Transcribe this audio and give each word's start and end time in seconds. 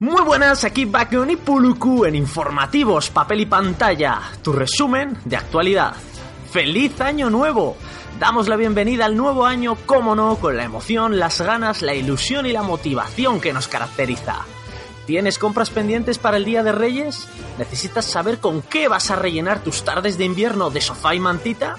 Muy 0.00 0.22
buenas, 0.22 0.62
aquí 0.62 0.84
Bakon 0.84 1.28
y 1.30 1.34
Puluku 1.34 2.04
en 2.04 2.14
Informativos, 2.14 3.10
Papel 3.10 3.40
y 3.40 3.46
Pantalla, 3.46 4.20
tu 4.44 4.52
resumen 4.52 5.18
de 5.24 5.36
actualidad. 5.36 5.96
¡Feliz 6.52 7.00
Año 7.00 7.30
Nuevo! 7.30 7.76
Damos 8.16 8.46
la 8.46 8.54
bienvenida 8.54 9.06
al 9.06 9.16
nuevo 9.16 9.44
año, 9.44 9.76
como 9.86 10.14
no, 10.14 10.36
con 10.36 10.56
la 10.56 10.62
emoción, 10.62 11.18
las 11.18 11.40
ganas, 11.40 11.82
la 11.82 11.96
ilusión 11.96 12.46
y 12.46 12.52
la 12.52 12.62
motivación 12.62 13.40
que 13.40 13.52
nos 13.52 13.66
caracteriza. 13.66 14.36
¿Tienes 15.04 15.36
compras 15.36 15.70
pendientes 15.70 16.18
para 16.18 16.36
el 16.36 16.44
Día 16.44 16.62
de 16.62 16.70
Reyes? 16.70 17.28
¿Necesitas 17.58 18.04
saber 18.04 18.38
con 18.38 18.62
qué 18.62 18.86
vas 18.86 19.10
a 19.10 19.16
rellenar 19.16 19.64
tus 19.64 19.82
tardes 19.82 20.16
de 20.16 20.26
invierno 20.26 20.70
de 20.70 20.80
sofá 20.80 21.16
y 21.16 21.18
mantita? 21.18 21.74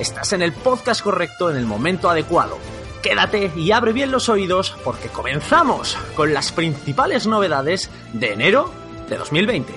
Estás 0.00 0.32
en 0.32 0.42
el 0.42 0.52
podcast 0.52 1.02
correcto 1.02 1.52
en 1.52 1.56
el 1.56 1.66
momento 1.66 2.10
adecuado. 2.10 2.58
Quédate 3.04 3.52
y 3.54 3.70
abre 3.70 3.92
bien 3.92 4.10
los 4.10 4.30
oídos 4.30 4.74
porque 4.82 5.10
comenzamos 5.10 5.94
con 6.16 6.32
las 6.32 6.52
principales 6.52 7.26
novedades 7.26 7.90
de 8.14 8.32
enero 8.32 8.72
de 9.10 9.18
2020. 9.18 9.74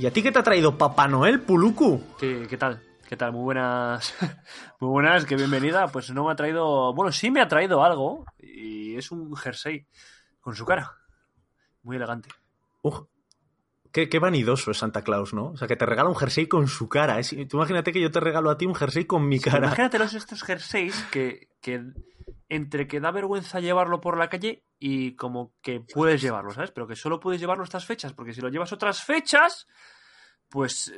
¿Y 0.00 0.06
a 0.06 0.12
ti 0.12 0.20
qué 0.20 0.32
te 0.32 0.40
ha 0.40 0.42
traído 0.42 0.76
Papá 0.76 1.06
Noel, 1.06 1.42
Puluku? 1.42 2.02
¿Qué, 2.18 2.48
qué 2.50 2.56
tal? 2.56 2.89
¿Qué 3.10 3.16
tal? 3.16 3.32
Muy 3.32 3.42
buenas. 3.42 4.14
Muy 4.78 4.88
buenas, 4.88 5.24
qué 5.24 5.34
bienvenida. 5.34 5.88
Pues 5.88 6.12
no 6.12 6.26
me 6.26 6.30
ha 6.30 6.36
traído. 6.36 6.94
Bueno, 6.94 7.10
sí 7.10 7.28
me 7.32 7.40
ha 7.40 7.48
traído 7.48 7.82
algo. 7.82 8.24
Y 8.38 8.94
es 8.94 9.10
un 9.10 9.34
jersey 9.34 9.84
con 10.38 10.54
su 10.54 10.64
cara. 10.64 10.92
Muy 11.82 11.96
elegante. 11.96 12.28
Uf, 12.82 13.00
qué, 13.90 14.08
qué 14.08 14.20
vanidoso 14.20 14.70
es 14.70 14.78
Santa 14.78 15.02
Claus, 15.02 15.34
¿no? 15.34 15.46
O 15.46 15.56
sea, 15.56 15.66
que 15.66 15.74
te 15.74 15.86
regala 15.86 16.08
un 16.08 16.14
jersey 16.14 16.46
con 16.46 16.68
su 16.68 16.88
cara. 16.88 17.18
Es- 17.18 17.34
tú 17.48 17.56
imagínate 17.56 17.92
que 17.92 18.00
yo 18.00 18.12
te 18.12 18.20
regalo 18.20 18.48
a 18.48 18.56
ti 18.56 18.66
un 18.66 18.76
jersey 18.76 19.06
con 19.06 19.26
mi 19.26 19.40
cara. 19.40 19.66
Imagínate 19.66 19.98
los 19.98 20.14
estos 20.14 20.44
jerseys 20.44 20.94
que, 21.10 21.48
que 21.60 21.82
entre 22.48 22.86
que 22.86 23.00
da 23.00 23.10
vergüenza 23.10 23.58
llevarlo 23.58 24.00
por 24.00 24.18
la 24.18 24.28
calle 24.28 24.62
y 24.78 25.16
como 25.16 25.52
que 25.62 25.80
puedes 25.80 26.22
llevarlo, 26.22 26.52
¿sabes? 26.52 26.70
Pero 26.70 26.86
que 26.86 26.94
solo 26.94 27.18
puedes 27.18 27.40
llevarlo 27.40 27.64
estas 27.64 27.84
fechas, 27.86 28.12
porque 28.12 28.34
si 28.34 28.40
lo 28.40 28.50
llevas 28.50 28.72
otras 28.72 29.02
fechas, 29.02 29.66
pues 30.48 30.92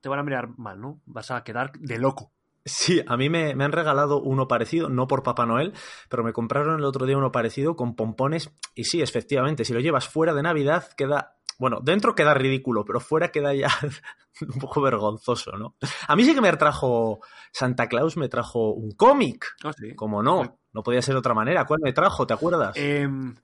te 0.00 0.08
van 0.08 0.18
a 0.18 0.22
mirar 0.22 0.48
mal, 0.58 0.80
¿no? 0.80 1.00
Vas 1.06 1.30
a 1.30 1.42
quedar 1.44 1.72
de 1.72 1.98
loco. 1.98 2.32
Sí, 2.64 3.02
a 3.06 3.16
mí 3.16 3.30
me, 3.30 3.54
me 3.54 3.64
han 3.64 3.72
regalado 3.72 4.20
uno 4.20 4.46
parecido, 4.46 4.90
no 4.90 5.06
por 5.06 5.22
Papá 5.22 5.46
Noel, 5.46 5.72
pero 6.08 6.22
me 6.22 6.32
compraron 6.32 6.78
el 6.78 6.84
otro 6.84 7.06
día 7.06 7.16
uno 7.16 7.32
parecido 7.32 7.74
con 7.74 7.96
pompones. 7.96 8.52
Y 8.74 8.84
sí, 8.84 9.00
efectivamente, 9.00 9.64
si 9.64 9.72
lo 9.72 9.80
llevas 9.80 10.08
fuera 10.08 10.34
de 10.34 10.42
Navidad, 10.42 10.88
queda. 10.96 11.36
Bueno, 11.58 11.80
dentro 11.82 12.14
queda 12.14 12.32
ridículo, 12.32 12.84
pero 12.86 13.00
fuera 13.00 13.30
queda 13.30 13.54
ya 13.54 13.68
un 14.40 14.60
poco 14.60 14.80
vergonzoso, 14.80 15.52
¿no? 15.52 15.74
A 16.06 16.16
mí 16.16 16.24
sí 16.24 16.34
que 16.34 16.40
me 16.40 16.52
trajo 16.56 17.20
Santa 17.52 17.86
Claus, 17.88 18.16
me 18.16 18.28
trajo 18.28 18.72
un 18.72 18.92
cómic. 18.92 19.46
Ah, 19.64 19.72
sí. 19.76 19.94
Como 19.94 20.22
no, 20.22 20.58
no 20.72 20.82
podía 20.82 21.02
ser 21.02 21.14
de 21.14 21.18
otra 21.18 21.34
manera. 21.34 21.66
¿Cuál 21.66 21.80
me 21.82 21.92
trajo? 21.92 22.26
¿Te 22.26 22.34
acuerdas? 22.34 22.76
Em, 22.76 23.34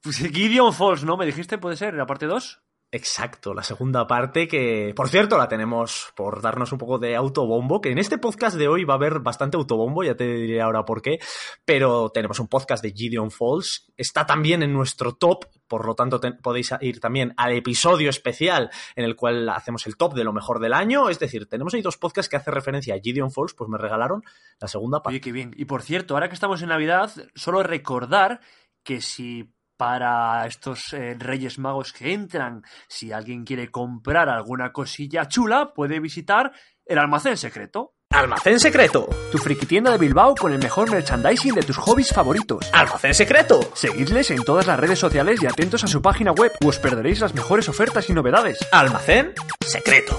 pues 0.00 0.16
Gideon 0.16 0.72
Falls, 0.72 1.04
¿no? 1.04 1.16
¿Me 1.16 1.26
dijiste? 1.26 1.58
¿Puede 1.58 1.76
ser? 1.76 1.94
¿La 1.94 2.06
parte 2.06 2.26
2? 2.26 2.62
Exacto, 2.94 3.54
la 3.54 3.62
segunda 3.62 4.06
parte 4.06 4.46
que, 4.46 4.92
por 4.94 5.08
cierto, 5.08 5.38
la 5.38 5.48
tenemos 5.48 6.12
por 6.14 6.42
darnos 6.42 6.72
un 6.72 6.78
poco 6.78 6.98
de 6.98 7.16
autobombo, 7.16 7.80
que 7.80 7.90
en 7.90 7.96
este 7.96 8.18
podcast 8.18 8.54
de 8.58 8.68
hoy 8.68 8.84
va 8.84 8.92
a 8.92 8.96
haber 8.98 9.20
bastante 9.20 9.56
autobombo, 9.56 10.04
ya 10.04 10.14
te 10.14 10.26
diré 10.30 10.60
ahora 10.60 10.84
por 10.84 11.00
qué, 11.00 11.18
pero 11.64 12.10
tenemos 12.10 12.38
un 12.38 12.48
podcast 12.48 12.84
de 12.84 12.92
Gideon 12.92 13.30
Falls, 13.30 13.90
está 13.96 14.26
también 14.26 14.62
en 14.62 14.74
nuestro 14.74 15.14
top, 15.14 15.46
por 15.66 15.86
lo 15.86 15.94
tanto 15.94 16.20
te- 16.20 16.32
podéis 16.34 16.70
ir 16.82 17.00
también 17.00 17.32
al 17.38 17.52
episodio 17.52 18.10
especial 18.10 18.68
en 18.94 19.06
el 19.06 19.16
cual 19.16 19.48
hacemos 19.48 19.86
el 19.86 19.96
top 19.96 20.12
de 20.12 20.24
lo 20.24 20.34
mejor 20.34 20.60
del 20.60 20.74
año, 20.74 21.08
es 21.08 21.18
decir, 21.18 21.48
tenemos 21.48 21.72
ahí 21.72 21.80
dos 21.80 21.96
podcasts 21.96 22.28
que 22.28 22.36
hacen 22.36 22.52
referencia 22.52 22.94
a 22.94 23.00
Gideon 23.00 23.30
Falls, 23.32 23.54
pues 23.54 23.70
me 23.70 23.78
regalaron 23.78 24.22
la 24.60 24.68
segunda 24.68 25.02
parte. 25.02 25.14
Oye, 25.14 25.20
qué 25.22 25.32
bien. 25.32 25.54
Y 25.56 25.64
por 25.64 25.80
cierto, 25.80 26.12
ahora 26.12 26.28
que 26.28 26.34
estamos 26.34 26.60
en 26.60 26.68
Navidad, 26.68 27.10
solo 27.34 27.62
recordar 27.62 28.40
que 28.82 29.00
si 29.00 29.50
para 29.82 30.46
estos 30.46 30.92
eh, 30.92 31.16
Reyes 31.18 31.58
Magos 31.58 31.92
que 31.92 32.12
entran, 32.12 32.62
si 32.86 33.10
alguien 33.10 33.42
quiere 33.44 33.68
comprar 33.68 34.28
alguna 34.28 34.70
cosilla 34.70 35.26
chula, 35.26 35.72
puede 35.74 35.98
visitar 35.98 36.52
el 36.86 36.98
almacén 36.98 37.36
secreto. 37.36 37.94
Almacén 38.10 38.60
secreto, 38.60 39.08
Tu 39.32 39.38
friki 39.38 39.66
tienda 39.66 39.90
de 39.90 39.98
Bilbao 39.98 40.36
con 40.36 40.52
el 40.52 40.60
mejor 40.60 40.88
merchandising 40.88 41.56
de 41.56 41.64
tus 41.64 41.78
hobbies 41.78 42.10
favoritos. 42.10 42.70
almacén 42.72 43.12
secreto, 43.12 43.58
Seguidles 43.74 44.30
en 44.30 44.44
todas 44.44 44.68
las 44.68 44.78
redes 44.78 45.00
sociales 45.00 45.42
y 45.42 45.46
atentos 45.46 45.82
a 45.82 45.88
su 45.88 46.00
página 46.00 46.30
web, 46.30 46.52
o 46.64 46.68
os 46.68 46.78
perderéis 46.78 47.18
las 47.18 47.34
mejores 47.34 47.68
ofertas 47.68 48.08
y 48.08 48.12
novedades. 48.12 48.58
Almacén 48.70 49.32
secreto. 49.66 50.16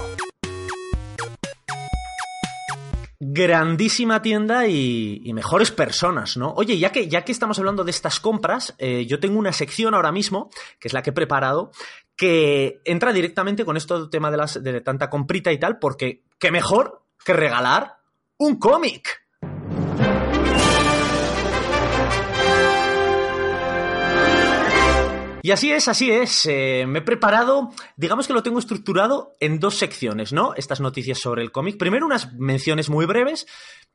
Grandísima 3.26 4.20
tienda 4.20 4.66
y, 4.66 5.32
mejores 5.32 5.70
personas, 5.70 6.36
¿no? 6.36 6.52
Oye, 6.56 6.78
ya 6.78 6.92
que, 6.92 7.08
ya 7.08 7.24
que 7.24 7.32
estamos 7.32 7.58
hablando 7.58 7.82
de 7.82 7.90
estas 7.90 8.20
compras, 8.20 8.74
eh, 8.78 9.06
yo 9.06 9.18
tengo 9.18 9.38
una 9.38 9.52
sección 9.52 9.94
ahora 9.94 10.12
mismo, 10.12 10.50
que 10.78 10.88
es 10.88 10.94
la 10.94 11.02
que 11.02 11.10
he 11.10 11.12
preparado, 11.14 11.72
que 12.16 12.82
entra 12.84 13.14
directamente 13.14 13.64
con 13.64 13.78
esto 13.78 14.10
tema 14.10 14.30
de, 14.30 14.36
las, 14.36 14.62
de 14.62 14.80
tanta 14.82 15.08
comprita 15.08 15.52
y 15.52 15.58
tal, 15.58 15.78
porque 15.78 16.22
qué 16.38 16.50
mejor 16.50 17.02
que 17.24 17.32
regalar 17.32 17.96
un 18.36 18.56
cómic. 18.58 19.23
Y 25.44 25.50
así 25.50 25.70
es, 25.70 25.88
así 25.88 26.10
es. 26.10 26.46
Eh, 26.46 26.86
me 26.88 27.00
he 27.00 27.02
preparado, 27.02 27.70
digamos 27.98 28.26
que 28.26 28.32
lo 28.32 28.42
tengo 28.42 28.58
estructurado 28.58 29.34
en 29.40 29.60
dos 29.60 29.74
secciones, 29.74 30.32
¿no? 30.32 30.54
Estas 30.54 30.80
noticias 30.80 31.18
sobre 31.18 31.42
el 31.42 31.52
cómic. 31.52 31.76
Primero 31.76 32.06
unas 32.06 32.32
menciones 32.32 32.88
muy 32.88 33.04
breves 33.04 33.46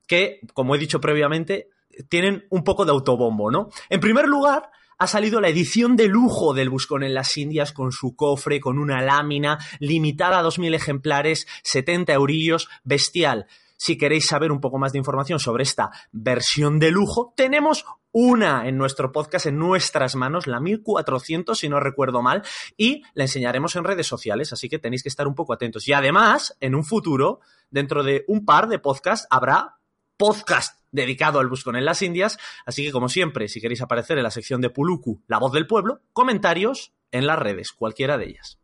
que, 0.06 0.42
como 0.54 0.76
he 0.76 0.78
dicho 0.78 1.02
previamente, 1.02 1.72
tienen 2.08 2.46
un 2.52 2.64
poco 2.64 2.86
de 2.86 2.92
autobombo, 2.92 3.50
¿no? 3.50 3.70
En 3.90 4.00
primer 4.00 4.28
lugar, 4.28 4.70
ha 5.00 5.08
salido 5.08 5.42
la 5.42 5.50
edición 5.50 5.96
de 5.96 6.08
lujo 6.08 6.54
del 6.54 6.70
Buscón 6.70 7.02
en 7.02 7.16
las 7.16 7.36
Indias 7.36 7.74
con 7.74 7.92
su 7.92 8.16
cofre, 8.16 8.60
con 8.60 8.78
una 8.78 9.02
lámina 9.02 9.58
limitada 9.80 10.38
a 10.38 10.44
2.000 10.44 10.76
ejemplares, 10.76 11.48
70 11.64 12.14
eurillos, 12.14 12.70
bestial. 12.84 13.48
Si 13.76 13.98
queréis 13.98 14.28
saber 14.28 14.52
un 14.52 14.62
poco 14.62 14.78
más 14.78 14.92
de 14.92 15.00
información 15.00 15.40
sobre 15.40 15.64
esta 15.64 15.90
versión 16.12 16.78
de 16.78 16.92
lujo, 16.92 17.34
tenemos 17.36 17.86
una 18.12 18.68
en 18.68 18.78
nuestro 18.78 19.12
podcast, 19.12 19.46
en 19.46 19.58
nuestras 19.58 20.16
manos, 20.16 20.48
la 20.48 20.60
1400, 20.60 21.58
si 21.58 21.70
no 21.70 21.80
recuerdo 21.80 22.22
mal, 22.22 22.44
y 22.78 23.04
la 23.14 23.24
enseñaremos 23.24 23.76
en 23.76 23.84
redes 23.84 24.08
sociales, 24.08 24.52
así 24.54 24.70
que 24.70 24.80
tenéis 24.80 25.04
que 25.04 25.10
estar 25.10 25.28
un 25.28 25.36
poco 25.36 25.54
atentos. 25.54 25.88
Y 25.88 25.94
además, 25.94 26.58
en 26.60 26.76
un 26.76 26.84
futuro, 26.84 27.40
dentro 27.70 28.04
de 28.04 28.26
un 28.28 28.46
par 28.46 28.68
de 28.68 28.80
podcasts, 28.80 29.28
habrá 29.30 29.78
podcast 30.18 30.80
dedicado 30.92 31.40
al 31.40 31.48
Buscón 31.48 31.76
en 31.76 31.86
las 31.86 32.02
Indias, 32.02 32.38
así 32.66 32.84
que 32.84 32.92
como 32.92 33.10
siempre, 33.10 33.48
si 33.48 33.62
queréis 33.62 33.82
aparecer 33.82 34.18
en 34.18 34.24
la 34.24 34.32
sección 34.32 34.60
de 34.60 34.70
Puluku, 34.70 35.22
la 35.28 35.38
voz 35.38 35.54
del 35.54 35.68
pueblo, 35.68 36.02
comentarios 36.14 36.94
en 37.12 37.28
las 37.28 37.40
redes, 37.40 37.72
cualquiera 37.72 38.18
de 38.18 38.26
ellas. 38.26 38.60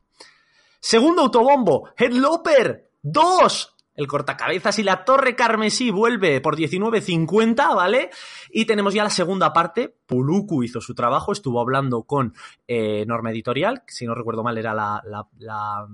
Segundo 0.79 1.23
autobombo, 1.23 1.89
Headloper 1.97 2.91
2. 3.01 3.74
El 3.95 4.07
cortacabezas 4.07 4.77
y 4.79 4.83
la 4.83 5.05
torre 5.05 5.35
carmesí 5.35 5.89
vuelve 5.89 6.41
por 6.41 6.57
19.50, 6.57 7.75
¿vale? 7.75 8.09
Y 8.49 8.65
tenemos 8.65 8.93
ya 8.93 9.03
la 9.03 9.09
segunda 9.09 9.53
parte. 9.53 9.95
Puluku 10.05 10.63
hizo 10.63 10.81
su 10.81 10.93
trabajo, 10.93 11.31
estuvo 11.31 11.61
hablando 11.61 12.03
con 12.03 12.33
eh, 12.67 13.05
Norma 13.05 13.31
Editorial, 13.31 13.83
si 13.87 14.05
no 14.05 14.13
recuerdo 14.13 14.43
mal 14.43 14.57
era 14.57 14.73
la, 14.73 15.01
la, 15.05 15.27
la, 15.37 15.87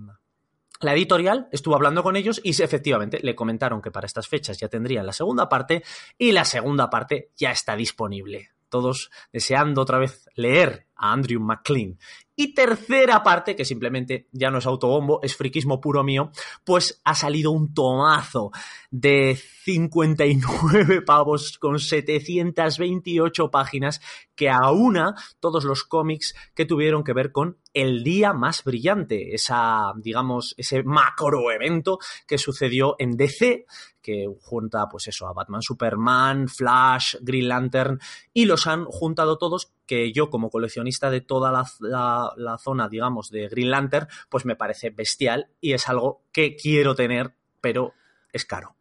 la 0.81 0.93
editorial, 0.93 1.47
estuvo 1.51 1.75
hablando 1.75 2.03
con 2.03 2.15
ellos 2.15 2.41
y 2.43 2.49
efectivamente 2.61 3.19
le 3.21 3.35
comentaron 3.35 3.81
que 3.81 3.91
para 3.91 4.07
estas 4.07 4.27
fechas 4.27 4.57
ya 4.57 4.67
tendrían 4.67 5.05
la 5.05 5.13
segunda 5.13 5.47
parte 5.47 5.83
y 6.17 6.31
la 6.31 6.45
segunda 6.45 6.89
parte 6.89 7.31
ya 7.37 7.51
está 7.51 7.75
disponible. 7.75 8.49
Todos 8.69 9.11
deseando 9.31 9.81
otra 9.81 9.99
vez 9.99 10.29
leer 10.35 10.87
a 11.01 11.11
Andrew 11.11 11.41
McLean. 11.41 11.97
Y 12.35 12.53
tercera 12.55 13.21
parte, 13.21 13.55
que 13.55 13.65
simplemente 13.65 14.27
ya 14.31 14.49
no 14.49 14.59
es 14.59 14.65
autobombo, 14.65 15.19
es 15.21 15.35
friquismo 15.35 15.81
puro 15.81 16.03
mío, 16.03 16.31
pues 16.63 17.01
ha 17.03 17.13
salido 17.13 17.51
un 17.51 17.73
tomazo 17.73 18.51
de 18.89 19.37
59 19.63 21.01
pavos 21.05 21.57
con 21.59 21.77
728 21.77 23.51
páginas 23.51 24.01
que 24.33 24.49
aúna 24.49 25.13
todos 25.39 25.65
los 25.65 25.83
cómics 25.83 26.33
que 26.55 26.65
tuvieron 26.65 27.03
que 27.03 27.13
ver 27.13 27.31
con 27.31 27.57
el 27.73 28.03
día 28.03 28.33
más 28.33 28.63
brillante, 28.63 29.35
esa, 29.35 29.93
digamos, 29.97 30.55
ese 30.57 30.83
macro 30.83 31.51
evento 31.51 31.99
que 32.27 32.37
sucedió 32.37 32.95
en 32.97 33.17
DC, 33.17 33.65
que 34.01 34.25
junta, 34.41 34.87
pues 34.89 35.07
eso, 35.07 35.27
a 35.27 35.33
Batman, 35.33 35.61
Superman, 35.61 36.47
Flash, 36.47 37.17
Green 37.21 37.47
Lantern, 37.47 37.99
y 38.33 38.45
los 38.45 38.67
han 38.67 38.85
juntado 38.85 39.37
todos, 39.37 39.71
que 39.91 40.13
yo 40.13 40.29
como 40.29 40.49
coleccionista 40.49 41.09
de 41.09 41.19
toda 41.19 41.51
la, 41.51 41.65
la, 41.81 42.31
la 42.37 42.57
zona, 42.57 42.87
digamos, 42.87 43.29
de 43.29 43.49
Green 43.49 43.69
Lantern, 43.69 44.07
pues 44.29 44.45
me 44.45 44.55
parece 44.55 44.89
bestial 44.89 45.49
y 45.59 45.73
es 45.73 45.89
algo 45.89 46.23
que 46.31 46.55
quiero 46.55 46.95
tener, 46.95 47.33
pero 47.59 47.93
es 48.31 48.45
caro. 48.45 48.77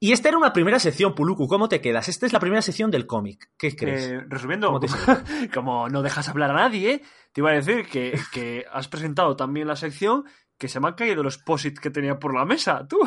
Y 0.00 0.12
esta 0.12 0.30
era 0.30 0.38
una 0.38 0.54
primera 0.54 0.78
sección, 0.78 1.14
Puluku. 1.14 1.46
¿Cómo 1.46 1.68
te 1.68 1.82
quedas? 1.82 2.08
Esta 2.08 2.24
es 2.24 2.32
la 2.32 2.40
primera 2.40 2.62
sección 2.62 2.90
del 2.90 3.06
cómic. 3.06 3.50
¿Qué 3.58 3.76
crees? 3.76 4.06
Eh, 4.06 4.20
resumiendo, 4.26 4.68
¿Cómo 4.68 4.80
te 4.80 4.88
como 5.54 5.90
no 5.90 6.00
dejas 6.00 6.26
hablar 6.30 6.52
a 6.52 6.54
nadie, 6.54 7.02
te 7.34 7.42
iba 7.42 7.50
a 7.50 7.54
decir 7.54 7.86
que, 7.86 8.18
que 8.32 8.64
has 8.72 8.88
presentado 8.88 9.36
también 9.36 9.68
la 9.68 9.76
sección 9.76 10.24
que 10.58 10.68
se 10.68 10.80
me 10.80 10.88
han 10.88 10.94
caído 10.94 11.22
los 11.22 11.38
posits 11.38 11.80
que 11.80 11.90
tenía 11.90 12.18
por 12.18 12.34
la 12.34 12.44
mesa, 12.44 12.86
tú. 12.88 12.98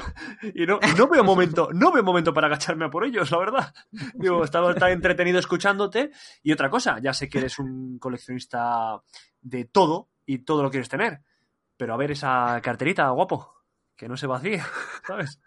Y 0.53 0.65
no, 0.65 0.79
no 0.97 1.07
veo 1.07 1.23
momento, 1.23 1.69
no 1.73 1.91
veo 1.91 2.03
momento 2.03 2.33
para 2.33 2.47
agacharme 2.47 2.85
a 2.85 2.89
por 2.89 3.05
ellos, 3.05 3.31
la 3.31 3.37
verdad. 3.37 3.73
Digo, 4.15 4.43
estaba 4.43 4.75
tan 4.75 4.91
entretenido 4.91 5.39
escuchándote. 5.39 6.11
Y 6.43 6.51
otra 6.51 6.69
cosa, 6.69 6.99
ya 7.01 7.13
sé 7.13 7.29
que 7.29 7.39
eres 7.39 7.59
un 7.59 7.99
coleccionista 7.99 9.01
de 9.41 9.65
todo 9.65 10.09
y 10.25 10.39
todo 10.39 10.63
lo 10.63 10.69
quieres 10.69 10.89
tener. 10.89 11.21
Pero 11.77 11.93
a 11.93 11.97
ver 11.97 12.11
esa 12.11 12.59
carterita, 12.61 13.09
guapo, 13.09 13.63
que 13.95 14.07
no 14.07 14.17
se 14.17 14.27
vacíe, 14.27 14.61
¿sabes? 15.07 15.39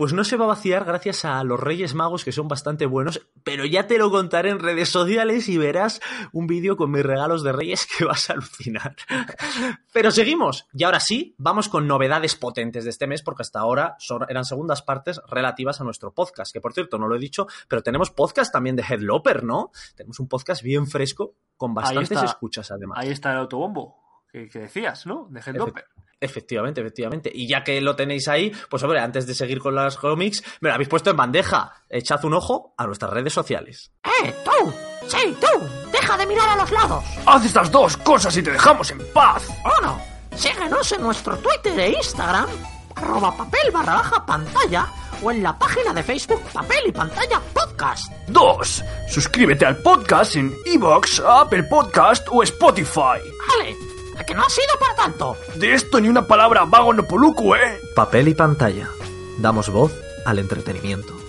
Pues 0.00 0.14
no 0.14 0.24
se 0.24 0.38
va 0.38 0.46
a 0.46 0.48
vaciar 0.48 0.86
gracias 0.86 1.26
a 1.26 1.44
los 1.44 1.60
Reyes 1.60 1.94
Magos 1.94 2.24
que 2.24 2.32
son 2.32 2.48
bastante 2.48 2.86
buenos, 2.86 3.20
pero 3.44 3.66
ya 3.66 3.86
te 3.86 3.98
lo 3.98 4.10
contaré 4.10 4.48
en 4.48 4.58
redes 4.58 4.88
sociales 4.88 5.46
y 5.50 5.58
verás 5.58 6.00
un 6.32 6.46
vídeo 6.46 6.78
con 6.78 6.90
mis 6.90 7.02
regalos 7.02 7.42
de 7.42 7.52
Reyes 7.52 7.86
que 7.98 8.06
vas 8.06 8.30
a 8.30 8.32
alucinar. 8.32 8.96
Pero 9.92 10.10
seguimos, 10.10 10.66
y 10.72 10.84
ahora 10.84 11.00
sí, 11.00 11.34
vamos 11.36 11.68
con 11.68 11.86
novedades 11.86 12.34
potentes 12.34 12.84
de 12.84 12.90
este 12.90 13.06
mes, 13.06 13.20
porque 13.20 13.42
hasta 13.42 13.60
ahora 13.60 13.96
son, 13.98 14.24
eran 14.30 14.46
segundas 14.46 14.80
partes 14.80 15.20
relativas 15.28 15.82
a 15.82 15.84
nuestro 15.84 16.14
podcast, 16.14 16.50
que 16.50 16.62
por 16.62 16.72
cierto 16.72 16.96
no 16.96 17.06
lo 17.06 17.16
he 17.16 17.18
dicho, 17.18 17.46
pero 17.68 17.82
tenemos 17.82 18.10
podcast 18.10 18.50
también 18.50 18.76
de 18.76 18.84
Headloper, 18.88 19.44
¿no? 19.44 19.70
Tenemos 19.96 20.18
un 20.18 20.28
podcast 20.28 20.62
bien 20.62 20.86
fresco, 20.86 21.34
con 21.58 21.74
bastantes 21.74 22.12
está. 22.12 22.24
escuchas 22.24 22.70
además. 22.70 22.98
Ahí 22.98 23.10
está 23.10 23.32
el 23.32 23.38
autobombo 23.40 24.22
que, 24.32 24.48
que 24.48 24.60
decías, 24.60 25.04
¿no? 25.04 25.28
De 25.28 25.40
Headloper. 25.40 25.84
Efectivamente, 26.20 26.80
efectivamente. 26.82 27.30
Y 27.32 27.48
ya 27.48 27.64
que 27.64 27.80
lo 27.80 27.96
tenéis 27.96 28.28
ahí, 28.28 28.52
pues 28.68 28.82
hombre, 28.82 29.00
antes 29.00 29.26
de 29.26 29.34
seguir 29.34 29.58
con 29.58 29.74
las 29.74 29.96
cómics, 29.96 30.42
me 30.60 30.68
lo 30.68 30.74
habéis 30.74 30.88
puesto 30.88 31.10
en 31.10 31.16
bandeja. 31.16 31.72
Echad 31.88 32.22
un 32.24 32.34
ojo 32.34 32.74
a 32.76 32.86
nuestras 32.86 33.10
redes 33.12 33.32
sociales. 33.32 33.90
¡Eh, 34.04 34.34
tú! 34.44 34.72
¡Sí, 35.08 35.34
tú! 35.40 35.90
¡Deja 35.90 36.16
de 36.18 36.26
mirar 36.26 36.48
a 36.50 36.56
los 36.56 36.70
lados! 36.70 37.04
Haz 37.24 37.44
estas 37.46 37.70
dos 37.70 37.96
cosas 37.96 38.36
y 38.36 38.42
te 38.42 38.50
dejamos 38.50 38.90
en 38.90 38.98
paz. 39.14 39.48
Uno, 39.80 39.98
síguenos 40.36 40.92
en 40.92 41.02
nuestro 41.02 41.36
Twitter 41.38 41.78
e 41.80 41.92
Instagram, 41.92 42.48
arroba 42.96 43.34
papel 43.36 43.70
barra 43.72 43.94
baja 43.94 44.26
pantalla, 44.26 44.86
o 45.22 45.30
en 45.30 45.42
la 45.42 45.58
página 45.58 45.92
de 45.92 46.02
Facebook 46.02 46.42
Papel 46.52 46.84
y 46.86 46.92
Pantalla 46.92 47.40
Podcast. 47.52 48.12
Dos, 48.28 48.82
suscríbete 49.08 49.64
al 49.66 49.78
podcast 49.78 50.36
en 50.36 50.54
Evox, 50.66 51.20
Apple 51.26 51.64
Podcast 51.64 52.26
o 52.30 52.42
Spotify. 52.42 53.20
Vale, 53.48 53.76
¿a 54.20 54.24
que 54.24 54.34
no 54.34 54.42
ha 54.42 54.50
sido 54.50 54.78
para 54.78 54.94
tanto? 54.94 55.36
De 55.54 55.72
esto 55.72 56.00
ni 56.00 56.08
una 56.08 56.26
palabra 56.26 56.64
vago 56.66 56.92
no 56.92 57.04
poluco, 57.04 57.56
¿eh? 57.56 57.80
Papel 57.94 58.28
y 58.28 58.34
pantalla. 58.34 58.90
Damos 59.38 59.70
voz 59.70 59.92
al 60.26 60.38
entretenimiento. 60.38 61.19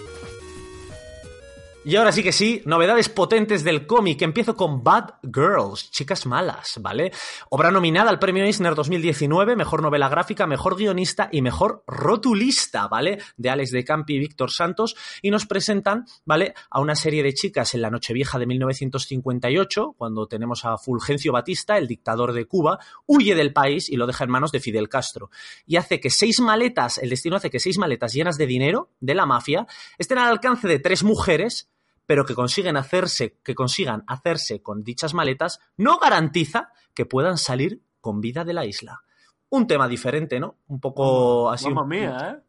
Y 1.84 1.96
ahora 1.96 2.12
sí 2.12 2.22
que 2.22 2.32
sí, 2.32 2.62
novedades 2.66 3.10
potentes 3.10 3.64
del 3.64 3.88
cómic. 3.88 4.22
Empiezo 4.22 4.56
con 4.56 4.84
Bad 4.84 5.16
Girls, 5.24 5.90
chicas 5.90 6.28
malas, 6.28 6.76
¿vale? 6.80 7.12
Obra 7.50 7.72
nominada 7.72 8.12
al 8.12 8.20
premio 8.20 8.44
Eisner 8.44 8.76
2019, 8.76 9.56
mejor 9.56 9.82
novela 9.82 10.08
gráfica, 10.08 10.46
mejor 10.46 10.78
guionista 10.78 11.28
y 11.32 11.42
mejor 11.42 11.84
rotulista, 11.88 12.88
¿vale? 12.88 13.18
De 13.36 13.50
Alex 13.50 13.72
de 13.72 13.84
Campi 13.84 14.14
y 14.14 14.20
Víctor 14.20 14.52
Santos. 14.52 14.96
Y 15.24 15.32
nos 15.32 15.48
presentan, 15.48 16.06
¿vale? 16.24 16.54
A 16.70 16.82
una 16.82 16.94
serie 16.94 17.24
de 17.24 17.34
chicas 17.34 17.74
en 17.74 17.82
la 17.82 17.90
Nochevieja 17.90 18.38
de 18.38 18.46
1958, 18.46 19.96
cuando 19.98 20.28
tenemos 20.28 20.64
a 20.66 20.78
Fulgencio 20.78 21.32
Batista, 21.34 21.80
el 21.80 21.88
dictador 21.88 22.34
de 22.34 22.46
Cuba, 22.46 22.78
huye 23.08 23.34
del 23.34 23.54
país 23.54 23.90
y 23.90 23.96
lo 23.96 24.06
deja 24.06 24.24
en 24.24 24.30
manos 24.30 24.52
de 24.52 24.60
Fidel 24.60 24.88
Castro. 24.88 25.32
Y 25.66 25.78
hace 25.78 26.00
que 26.00 26.12
seis 26.12 26.42
maletas, 26.42 27.00
el 27.00 27.10
destino 27.10 27.38
hace 27.38 27.50
que 27.50 27.60
seis 27.60 27.80
maletas 27.80 28.14
llenas 28.14 28.38
de 28.38 28.46
dinero 28.46 28.92
de 29.00 29.16
la 29.16 29.26
mafia 29.26 29.66
estén 29.98 30.20
al 30.20 30.30
alcance 30.30 30.68
de 30.68 30.78
tres 30.78 31.04
mujeres 31.04 31.71
pero 32.06 32.26
que 32.26 32.36
consiguen 32.36 32.78
hacerse, 32.78 33.40
que 33.44 33.56
consigan 33.56 34.04
hacerse 34.08 34.62
con 34.62 34.84
dichas 34.84 35.14
maletas, 35.14 35.60
no 35.78 35.98
garantiza 35.98 36.70
que 36.94 37.06
puedan 37.06 37.38
salir 37.38 37.82
con 38.02 38.22
vida 38.22 38.44
de 38.44 38.54
la 38.54 38.66
isla. 38.66 39.04
Un 39.50 39.68
tema 39.68 39.88
diferente, 39.88 40.40
¿no? 40.40 40.58
Un 40.68 40.80
poco 40.80 41.50
así. 41.50 41.70
Mamma 41.70 41.86
mía, 41.86 42.18
¿eh? 42.38 42.44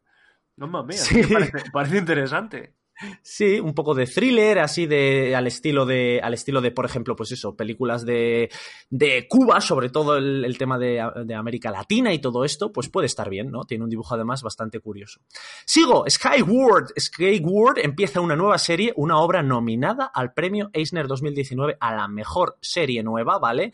Mamma 0.57 0.83
mía, 0.83 0.97
Sí. 0.97 1.21
parece, 1.31 1.69
parece 1.71 1.97
interesante. 1.97 2.75
Sí, 3.21 3.59
un 3.59 3.73
poco 3.73 3.93
de 3.93 4.05
thriller, 4.05 4.59
así 4.59 4.85
de 4.85 5.35
al 5.35 5.47
estilo 5.47 5.85
de, 5.85 6.19
al 6.21 6.33
estilo 6.33 6.61
de, 6.61 6.71
por 6.71 6.85
ejemplo, 6.85 7.15
pues 7.15 7.31
eso, 7.31 7.55
películas 7.55 8.05
de, 8.05 8.49
de 8.89 9.27
Cuba, 9.27 9.61
sobre 9.61 9.89
todo 9.89 10.17
el, 10.17 10.57
tema 10.57 10.77
de, 10.77 11.03
de 11.25 11.35
América 11.35 11.71
Latina 11.71 12.13
y 12.13 12.19
todo 12.19 12.45
esto, 12.45 12.71
pues 12.71 12.89
puede 12.89 13.07
estar 13.07 13.29
bien, 13.29 13.51
¿no? 13.51 13.65
Tiene 13.65 13.83
un 13.83 13.89
dibujo 13.89 14.15
además 14.15 14.41
bastante 14.41 14.79
curioso. 14.79 15.21
Sigo, 15.65 16.05
Skyward. 16.09 16.93
Skyward 16.97 17.79
empieza 17.79 18.21
una 18.21 18.35
nueva 18.35 18.57
serie, 18.57 18.93
una 18.95 19.19
obra 19.19 19.43
nominada 19.43 20.11
al 20.13 20.33
premio 20.33 20.69
Eisner 20.73 21.07
2019 21.07 21.77
a 21.79 21.95
la 21.95 22.07
mejor 22.07 22.57
serie 22.61 23.03
nueva, 23.03 23.39
¿vale? 23.39 23.71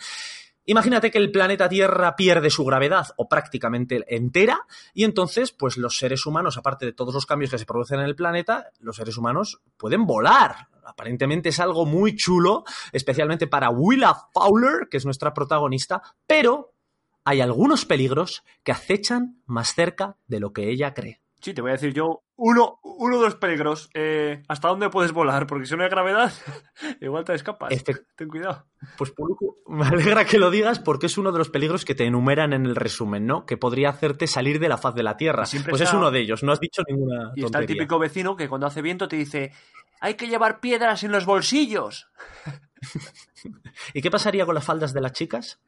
Imagínate 0.69 1.09
que 1.09 1.17
el 1.17 1.31
planeta 1.31 1.67
Tierra 1.67 2.15
pierde 2.15 2.51
su 2.51 2.63
gravedad 2.63 3.07
o 3.17 3.27
prácticamente 3.27 4.05
entera 4.07 4.67
y 4.93 5.03
entonces 5.03 5.51
pues 5.51 5.77
los 5.77 5.97
seres 5.97 6.27
humanos, 6.27 6.59
aparte 6.59 6.85
de 6.85 6.93
todos 6.93 7.11
los 7.11 7.25
cambios 7.25 7.49
que 7.49 7.57
se 7.57 7.65
producen 7.65 8.01
en 8.01 8.05
el 8.05 8.15
planeta, 8.15 8.69
los 8.79 8.97
seres 8.97 9.17
humanos 9.17 9.61
pueden 9.77 10.05
volar. 10.05 10.67
Aparentemente 10.85 11.49
es 11.49 11.59
algo 11.59 11.87
muy 11.87 12.15
chulo, 12.15 12.65
especialmente 12.91 13.47
para 13.47 13.71
Willa 13.71 14.13
Fowler, 14.31 14.87
que 14.91 14.97
es 14.97 15.05
nuestra 15.05 15.33
protagonista, 15.33 16.03
pero 16.27 16.75
hay 17.23 17.41
algunos 17.41 17.85
peligros 17.85 18.43
que 18.63 18.71
acechan 18.71 19.41
más 19.47 19.73
cerca 19.73 20.17
de 20.27 20.39
lo 20.39 20.53
que 20.53 20.69
ella 20.69 20.93
cree. 20.93 21.19
Sí, 21.41 21.55
te 21.55 21.61
voy 21.61 21.71
a 21.71 21.73
decir 21.73 21.95
yo 21.95 22.21
uno, 22.41 22.79
uno 22.83 23.17
de 23.19 23.25
los 23.25 23.35
peligros. 23.35 23.89
Eh, 23.93 24.41
¿Hasta 24.47 24.69
dónde 24.69 24.89
puedes 24.89 25.11
volar? 25.11 25.45
Porque 25.45 25.65
si 25.65 25.75
no 25.75 25.83
hay 25.83 25.89
gravedad, 25.89 26.31
igual 27.01 27.25
te 27.25 27.33
escapas. 27.33 27.71
Efe- 27.71 28.05
Ten 28.15 28.27
cuidado. 28.29 28.65
Pues 28.97 29.11
Poluku, 29.11 29.57
me 29.67 29.85
alegra 29.85 30.23
que 30.25 30.39
lo 30.39 30.49
digas 30.49 30.79
porque 30.79 31.07
es 31.07 31.17
uno 31.17 31.31
de 31.31 31.37
los 31.37 31.49
peligros 31.49 31.83
que 31.85 31.95
te 31.95 32.05
enumeran 32.05 32.53
en 32.53 32.65
el 32.65 32.75
resumen, 32.75 33.25
¿no? 33.25 33.45
Que 33.45 33.57
podría 33.57 33.89
hacerte 33.89 34.25
salir 34.27 34.59
de 34.59 34.69
la 34.69 34.77
faz 34.77 34.95
de 34.95 35.03
la 35.03 35.17
Tierra. 35.17 35.45
Siempre 35.45 35.71
Pues 35.71 35.81
es 35.81 35.93
uno 35.93 36.11
de 36.11 36.21
ellos, 36.21 36.41
no 36.43 36.51
has 36.53 36.59
dicho 36.59 36.81
ninguna 36.87 37.31
Y 37.35 37.43
está 37.43 37.59
el 37.59 37.65
típico 37.65 37.99
vecino 37.99 38.35
que 38.35 38.47
cuando 38.47 38.67
hace 38.67 38.81
viento 38.81 39.07
te 39.07 39.17
dice 39.17 39.51
hay 40.01 40.13
que 40.13 40.27
llevar 40.29 40.61
piedras 40.61 41.03
en 41.03 41.11
los 41.11 41.25
bolsillos. 41.25 42.07
¿Y 43.93 44.01
qué 44.01 44.09
pasaría 44.09 44.45
con 44.45 44.55
las 44.55 44.63
faldas 44.65 44.93
de 44.93 45.01
las 45.01 45.11
chicas? 45.11 45.59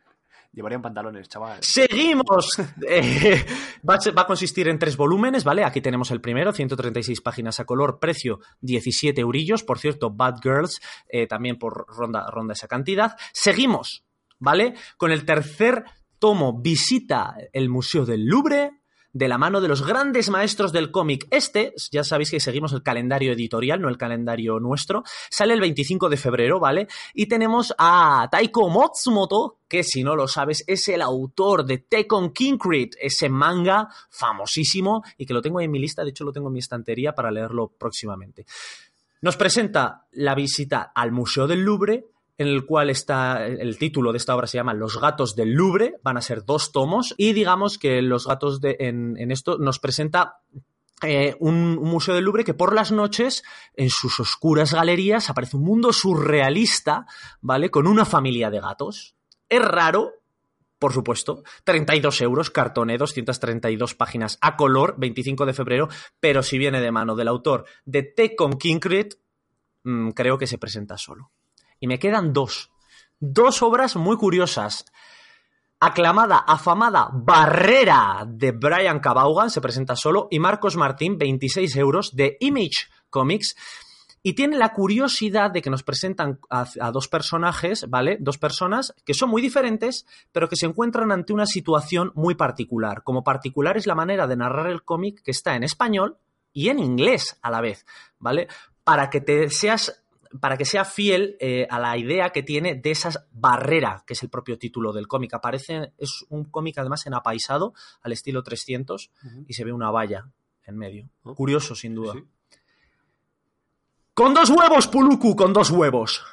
Llevarían 0.54 0.82
pantalones, 0.82 1.30
chaval. 1.30 1.60
¡Seguimos! 1.62 2.48
Eh, 2.88 3.46
va, 3.88 3.96
a, 3.96 4.26
consistir 4.26 4.68
en 4.68 4.78
tres 4.78 4.98
volúmenes, 4.98 5.44
¿vale? 5.44 5.64
Aquí 5.64 5.82
tenemos 5.82 6.12
el 6.12 6.20
primero, 6.20 6.52
136 6.52 7.22
páginas 7.22 7.60
a 7.60 7.66
color, 7.66 8.00
precio 8.00 8.40
17 8.62 9.22
eurillos. 9.22 9.64
Por 9.64 9.80
cierto, 9.80 10.10
Bad 10.10 10.40
Girls 10.42 10.82
eh, 11.08 11.28
también 11.28 11.58
por 11.58 11.86
ronda, 11.88 12.30
ronda 12.30 12.54
esa 12.54 12.68
cantidad. 12.68 13.16
Seguimos, 13.32 14.04
¿vale? 14.40 14.74
Con 14.98 15.12
el 15.12 15.26
tercer 15.26 15.86
tomo, 16.20 16.60
visita 16.60 17.36
el 17.54 17.70
Museo 17.70 18.06
del 18.06 18.26
Louvre 18.26 18.81
de 19.14 19.28
la 19.28 19.38
mano 19.38 19.62
de 19.62 19.68
los 19.68 19.86
grandes 19.86 20.30
maestros 20.30 20.72
del 20.72 20.92
cómic. 20.92 21.28
Este, 21.32 21.74
ya 21.92 22.04
sabéis 22.04 22.32
que 22.32 22.40
seguimos 22.40 22.74
el 22.74 22.84
calendario 22.84 23.34
editorial, 23.34 23.82
no 23.82 23.90
el 23.90 23.98
calendario 23.98 24.60
nuestro, 24.60 25.04
sale 25.30 25.54
el 25.54 25.62
25 25.62 26.10
de 26.10 26.18
febrero, 26.18 26.60
¿vale? 26.60 26.88
Y 27.14 27.28
tenemos 27.28 27.74
a 27.78 28.28
Taiko 28.32 28.70
Matsumoto, 28.70 29.58
que 29.68 29.84
si 29.84 30.04
no 30.04 30.16
lo 30.16 30.28
sabes 30.28 30.64
es 30.68 30.88
el 30.90 31.02
autor 31.02 31.66
de 31.66 31.80
Tekken 31.80 32.30
Concrete, 32.30 32.98
ese 33.00 33.30
manga 33.30 33.88
famosísimo 34.10 35.04
y 35.18 35.26
que 35.26 35.34
lo 35.34 35.42
tengo 35.42 35.60
ahí 35.60 35.66
en 35.66 35.72
mi 35.72 35.80
lista, 35.80 36.04
de 36.04 36.10
hecho 36.10 36.24
lo 36.24 36.34
tengo 36.34 36.48
en 36.48 36.54
mi 36.54 36.60
estantería 36.60 37.14
para 37.14 37.32
leerlo 37.32 37.70
próximamente. 37.78 38.46
Nos 39.22 39.38
presenta 39.38 40.08
la 40.14 40.34
visita 40.36 40.92
al 40.96 41.12
Museo 41.12 41.48
del 41.48 41.62
Louvre, 41.62 42.08
en 42.38 42.48
el 42.48 42.66
cual 42.66 42.90
está 42.90 43.46
el 43.46 43.78
título 43.78 44.12
de 44.12 44.18
esta 44.18 44.36
obra 44.36 44.48
se 44.48 44.58
llama 44.58 44.74
Los 44.74 45.00
gatos 45.00 45.36
del 45.36 45.54
Louvre, 45.54 46.00
van 46.04 46.18
a 46.18 46.22
ser 46.22 46.44
dos 46.44 46.72
tomos 46.72 47.14
y 47.18 47.34
digamos 47.34 47.78
que 47.78 48.02
los 48.02 48.28
gatos 48.28 48.62
de, 48.62 48.78
en, 48.80 49.32
esto 49.32 49.58
nos 49.58 49.80
presenta 49.80 50.40
eh, 51.04 51.36
un, 51.40 51.76
museo 51.76 52.16
del 52.16 52.26
Louvre 52.26 52.44
que 52.44 52.54
por 52.54 52.74
las 52.74 52.92
noches, 52.92 53.44
en 53.76 53.90
sus 53.90 54.20
oscuras 54.20 54.74
galerías, 54.74 55.30
aparece 55.30 55.58
un 55.58 55.64
mundo 55.64 55.94
surrealista, 55.94 57.06
¿vale? 57.42 57.70
Con 57.70 57.88
una 57.88 58.06
familia 58.06 58.50
de 58.50 58.60
gatos. 58.60 59.16
Es 59.50 59.62
raro, 59.62 60.14
por 60.80 60.94
supuesto, 60.94 61.44
32 61.64 62.22
euros, 62.22 62.50
cartoné, 62.50 62.98
232 62.98 63.96
páginas 63.96 64.38
a 64.42 64.56
color, 64.56 64.96
25 64.98 65.46
de 65.46 65.54
febrero, 65.54 65.90
pero 66.20 66.42
si 66.44 66.58
viene 66.58 66.82
de 66.82 66.92
mano 66.92 67.16
del 67.16 67.28
autor 67.28 67.66
de 67.86 68.04
Tekken 68.04 68.54
Concrete, 68.54 69.18
mm, 69.84 70.10
creo 70.12 70.38
que 70.38 70.48
se 70.48 70.58
presenta 70.58 70.98
solo. 70.98 71.32
Y 71.82 71.88
me 71.88 72.00
quedan 72.00 72.32
dos. 72.32 72.72
Dos 73.20 73.62
obras 73.62 73.98
muy 73.98 74.16
curiosas. 74.16 74.86
Aclamada, 75.82 76.38
afamada 76.38 77.10
Barrera 77.12 78.24
de 78.26 78.54
Brian 78.54 79.00
Cabaugan 79.00 79.50
se 79.50 79.60
presenta 79.60 79.98
solo 79.98 80.30
y 80.32 80.40
Marcos 80.40 80.78
Martín, 80.78 81.18
26 81.18 81.76
euros 81.76 82.16
de 82.16 82.38
Image 82.40 82.88
Comics. 83.10 83.58
Y 84.24 84.34
tiene 84.34 84.56
la 84.56 84.72
curiosidad 84.72 85.52
de 85.52 85.62
que 85.62 85.70
nos 85.70 85.84
presentan 85.84 86.40
a, 86.50 86.68
a, 86.80 86.92
dos 86.92 87.10
personajes, 87.10 87.90
¿vale? 87.90 88.18
Dos 88.22 88.38
personas 88.38 88.94
que 89.04 89.14
son 89.14 89.30
muy 89.30 89.42
diferentes, 89.42 90.06
pero 90.32 90.48
que 90.48 90.56
se 90.56 90.68
encuentran 90.68 91.12
ante 91.12 91.34
una 91.34 91.48
situación 91.48 92.14
muy 92.14 92.36
particular. 92.36 93.04
Como 93.04 93.24
particular 93.24 93.76
es 93.76 93.88
la 93.88 93.96
manera 93.96 94.28
de 94.28 94.38
narrar 94.38 94.68
el 94.68 94.84
cómic 94.84 95.22
que 95.24 95.32
está 95.32 95.56
en 95.56 95.64
español, 95.64 96.20
y 96.54 96.70
en 96.70 96.80
inglés 96.80 97.38
a 97.42 97.52
la 97.52 97.62
vez, 97.62 97.86
¿vale? 98.20 98.48
Para 98.84 99.10
que 99.10 99.22
te 99.22 99.50
seas 99.50 100.01
para 100.40 100.58
que 100.58 100.66
sea 100.66 100.86
fiel 100.86 101.36
eh, 101.40 101.68
a 101.70 101.80
la 101.80 101.98
idea 101.98 102.30
que 102.30 102.44
tiene 102.44 102.76
de 102.76 102.92
esa 102.92 103.10
barrera, 103.32 104.04
que 104.08 104.14
es 104.14 104.24
el 104.24 104.30
propio 104.30 104.58
título 104.58 104.94
del 104.94 105.08
cómic. 105.08 105.34
Aparece, 105.34 105.94
es 105.98 106.26
un 106.30 106.46
cómic 106.46 106.78
además 106.78 107.06
en 107.08 107.14
apaisado, 107.14 107.74
al 108.02 108.12
estilo 108.14 108.42
300, 108.44 109.12
Ujú. 109.26 109.46
y 109.48 109.54
se 109.54 109.64
ve 109.66 109.74
una 109.74 109.92
valla 109.92 110.30
en 110.66 110.78
medio. 110.78 111.10
Curioso, 111.36 111.76
sin 111.76 111.96
duda. 111.96 112.14
Sí. 112.14 112.24
Con 114.14 114.34
dos 114.34 114.50
huevos, 114.50 114.88
Puluku, 114.88 115.36
con 115.36 115.54
dos 115.54 115.72
huevos. 115.72 116.24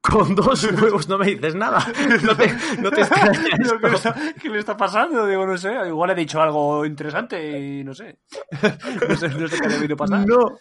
Con 0.00 0.34
dos 0.34 0.64
huevos, 0.82 1.08
no 1.08 1.18
me 1.18 1.26
dices 1.26 1.54
nada. 1.54 1.84
No 2.22 2.36
te, 2.36 2.52
no 2.80 2.90
te 2.90 3.00
extraña 3.02 3.32
Pero, 3.42 3.78
¿Qué, 3.80 3.88
le 3.88 3.94
esto. 3.96 4.08
está, 4.08 4.32
qué 4.40 4.48
le 4.48 4.58
está 4.58 4.76
pasando? 4.76 5.26
Digo, 5.26 5.46
no 5.46 5.56
sé. 5.58 5.72
Igual 5.86 6.10
he 6.10 6.14
dicho 6.14 6.40
algo 6.40 6.86
interesante 6.86 7.58
y 7.60 7.84
no 7.84 7.94
sé. 7.94 8.18
No 9.08 9.16
sé, 9.16 9.28
no 9.28 9.48
sé 9.48 9.58
qué 9.60 9.66
ha 9.66 9.70
debido 9.70 9.96
pasar. 9.96 10.26
No. 10.26 10.56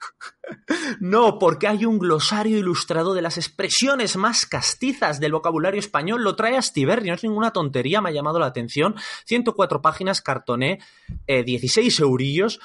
No, 1.00 1.38
porque 1.38 1.68
hay 1.68 1.84
un 1.84 1.98
glosario 1.98 2.58
ilustrado 2.58 3.14
de 3.14 3.22
las 3.22 3.36
expresiones 3.36 4.16
más 4.16 4.46
castizas 4.46 5.20
del 5.20 5.32
vocabulario 5.32 5.78
español. 5.78 6.22
Lo 6.22 6.36
trae 6.36 6.56
Astiberri, 6.56 7.08
no 7.08 7.14
es 7.14 7.22
ninguna 7.22 7.52
tontería, 7.52 8.00
me 8.00 8.10
ha 8.10 8.12
llamado 8.12 8.38
la 8.38 8.46
atención. 8.46 8.94
104 9.26 9.82
páginas, 9.82 10.20
cartoné, 10.20 10.80
eh, 11.26 11.42
16 11.44 12.00
eurillos. 12.00 12.60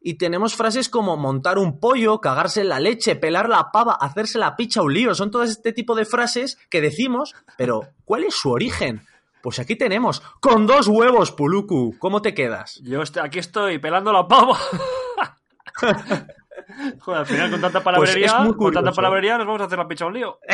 Y 0.00 0.14
tenemos 0.14 0.54
frases 0.54 0.88
como 0.88 1.16
montar 1.16 1.58
un 1.58 1.80
pollo, 1.80 2.20
cagarse 2.20 2.60
en 2.60 2.68
la 2.68 2.80
leche, 2.80 3.16
pelar 3.16 3.48
la 3.48 3.72
pava, 3.72 3.94
hacerse 3.94 4.38
la 4.38 4.56
picha 4.56 4.82
un 4.82 4.94
lío. 4.94 5.14
Son 5.14 5.30
todo 5.30 5.42
este 5.42 5.72
tipo 5.72 5.94
de 5.94 6.04
frases 6.04 6.58
que 6.70 6.80
decimos, 6.80 7.34
pero 7.56 7.82
¿cuál 8.04 8.24
es 8.24 8.34
su 8.34 8.50
origen? 8.50 9.04
Pues 9.42 9.58
aquí 9.58 9.76
tenemos, 9.76 10.22
con 10.40 10.66
dos 10.66 10.86
huevos, 10.88 11.32
Puluku. 11.32 11.96
¿Cómo 11.98 12.22
te 12.22 12.34
quedas? 12.34 12.80
Yo 12.82 13.02
aquí 13.22 13.38
estoy 13.38 13.78
pelando 13.78 14.12
la 14.12 14.26
pava. 14.26 14.58
Joder, 17.00 17.20
al 17.20 17.26
final 17.26 17.50
con 17.50 17.60
tanta 17.60 17.82
palabrería, 17.82 18.26
Pues 18.26 18.40
es 18.40 18.46
muy 18.46 18.56
con 18.56 18.72
tanta 18.72 18.92
palabrería 18.92 19.38
nos 19.38 19.46
vamos 19.46 19.62
a 19.62 19.64
hacer 19.64 19.78
la 19.78 19.88
picha 19.88 20.06
un 20.06 20.14
lío. 20.14 20.38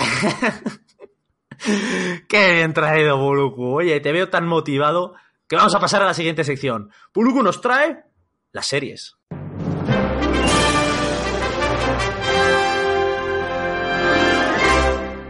Qué 2.29 2.55
bien 2.55 2.73
traído, 2.73 3.19
Puluku. 3.19 3.77
Oye, 3.77 4.01
te 4.01 4.13
veo 4.13 4.29
tan 4.29 4.47
motivado 4.47 5.15
que 5.49 5.57
vamos 5.57 5.75
a 5.75 5.81
pasar 5.81 6.03
a 6.03 6.07
la 6.07 6.15
siguiente 6.15 6.45
sección. 6.45 6.91
Puluku 7.13 7.43
nos 7.43 7.61
trae 7.61 8.05
las 8.53 8.67
series. 8.67 9.17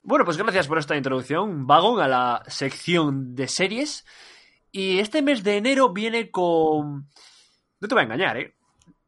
Bueno, 0.05 0.25
pues 0.25 0.37
gracias 0.37 0.69
por 0.69 0.79
esta 0.79 0.97
introducción, 0.97 1.67
Vagon, 1.67 2.01
a 2.01 2.09
la 2.09 2.43
sección 2.47 3.35
de 3.35 3.49
series. 3.49 4.05
Y 4.71 4.99
este 4.99 5.23
mes 5.23 5.43
de 5.43 5.57
enero 5.57 5.93
viene 5.93 6.31
con... 6.31 7.09
No 7.81 7.89
te 7.89 7.95
voy 7.95 8.03
a 8.03 8.05
engañar, 8.05 8.37
¿eh? 8.37 8.55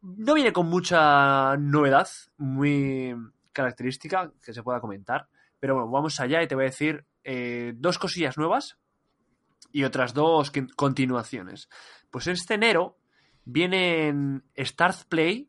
No 0.04 0.34
viene 0.34 0.52
con 0.52 0.68
mucha 0.68 1.56
novedad, 1.56 2.06
muy 2.37 3.16
característica 3.52 4.30
que 4.44 4.52
se 4.52 4.62
pueda 4.62 4.78
comentar. 4.78 5.28
Pero 5.58 5.76
bueno, 5.76 5.90
vamos 5.90 6.20
allá 6.20 6.42
y 6.42 6.46
te 6.46 6.54
voy 6.54 6.64
a 6.64 6.66
decir 6.66 7.06
eh, 7.23 7.73
dos 7.76 7.99
cosillas 7.99 8.37
nuevas 8.37 8.76
y 9.73 9.84
otras 9.84 10.12
dos 10.12 10.52
continuaciones. 10.76 11.70
Pues 12.11 12.26
este 12.26 12.54
enero 12.54 12.99
viene 13.46 14.08
en 14.08 14.44
Start 14.58 15.08
Play, 15.08 15.49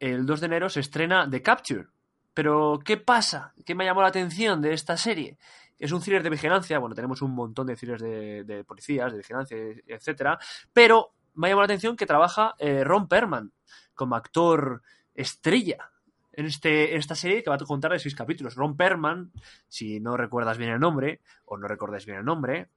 el 0.00 0.26
2 0.26 0.40
de 0.40 0.46
enero 0.46 0.68
se 0.68 0.80
estrena 0.80 1.26
The 1.30 1.40
Capture. 1.40 1.86
Pero, 2.34 2.80
¿qué 2.84 2.98
pasa? 2.98 3.54
¿Qué 3.64 3.74
me 3.74 3.86
llamó 3.86 4.02
la 4.02 4.08
atención 4.08 4.60
de 4.60 4.74
esta 4.74 4.98
serie? 4.98 5.38
Es 5.78 5.92
un 5.92 6.02
thriller 6.02 6.22
de 6.22 6.30
vigilancia, 6.30 6.78
bueno, 6.78 6.94
tenemos 6.94 7.22
un 7.22 7.34
montón 7.34 7.68
de 7.68 7.76
thrillers 7.76 8.02
de, 8.02 8.44
de 8.44 8.64
policías, 8.64 9.12
de 9.12 9.18
vigilancia, 9.18 9.56
etcétera, 9.86 10.38
pero 10.74 11.14
me 11.34 11.48
llamado 11.48 11.62
la 11.62 11.72
atención 11.72 11.96
que 11.96 12.06
trabaja 12.06 12.54
eh, 12.58 12.84
Ron 12.84 13.08
Perlman 13.08 13.52
como 13.94 14.16
actor 14.16 14.82
estrella 15.14 15.90
en, 16.32 16.46
este, 16.46 16.92
en 16.92 16.98
esta 16.98 17.14
serie 17.14 17.42
que 17.42 17.50
va 17.50 17.56
a 17.56 17.58
contar 17.58 17.92
de 17.92 17.98
seis 17.98 18.14
capítulos. 18.14 18.54
Ron 18.54 18.76
Perlman, 18.76 19.32
si 19.68 20.00
no 20.00 20.16
recuerdas 20.16 20.58
bien 20.58 20.70
el 20.70 20.80
nombre, 20.80 21.20
o 21.44 21.56
no 21.56 21.68
recordáis 21.68 22.06
bien 22.06 22.18
el 22.18 22.24
nombre, 22.24 22.68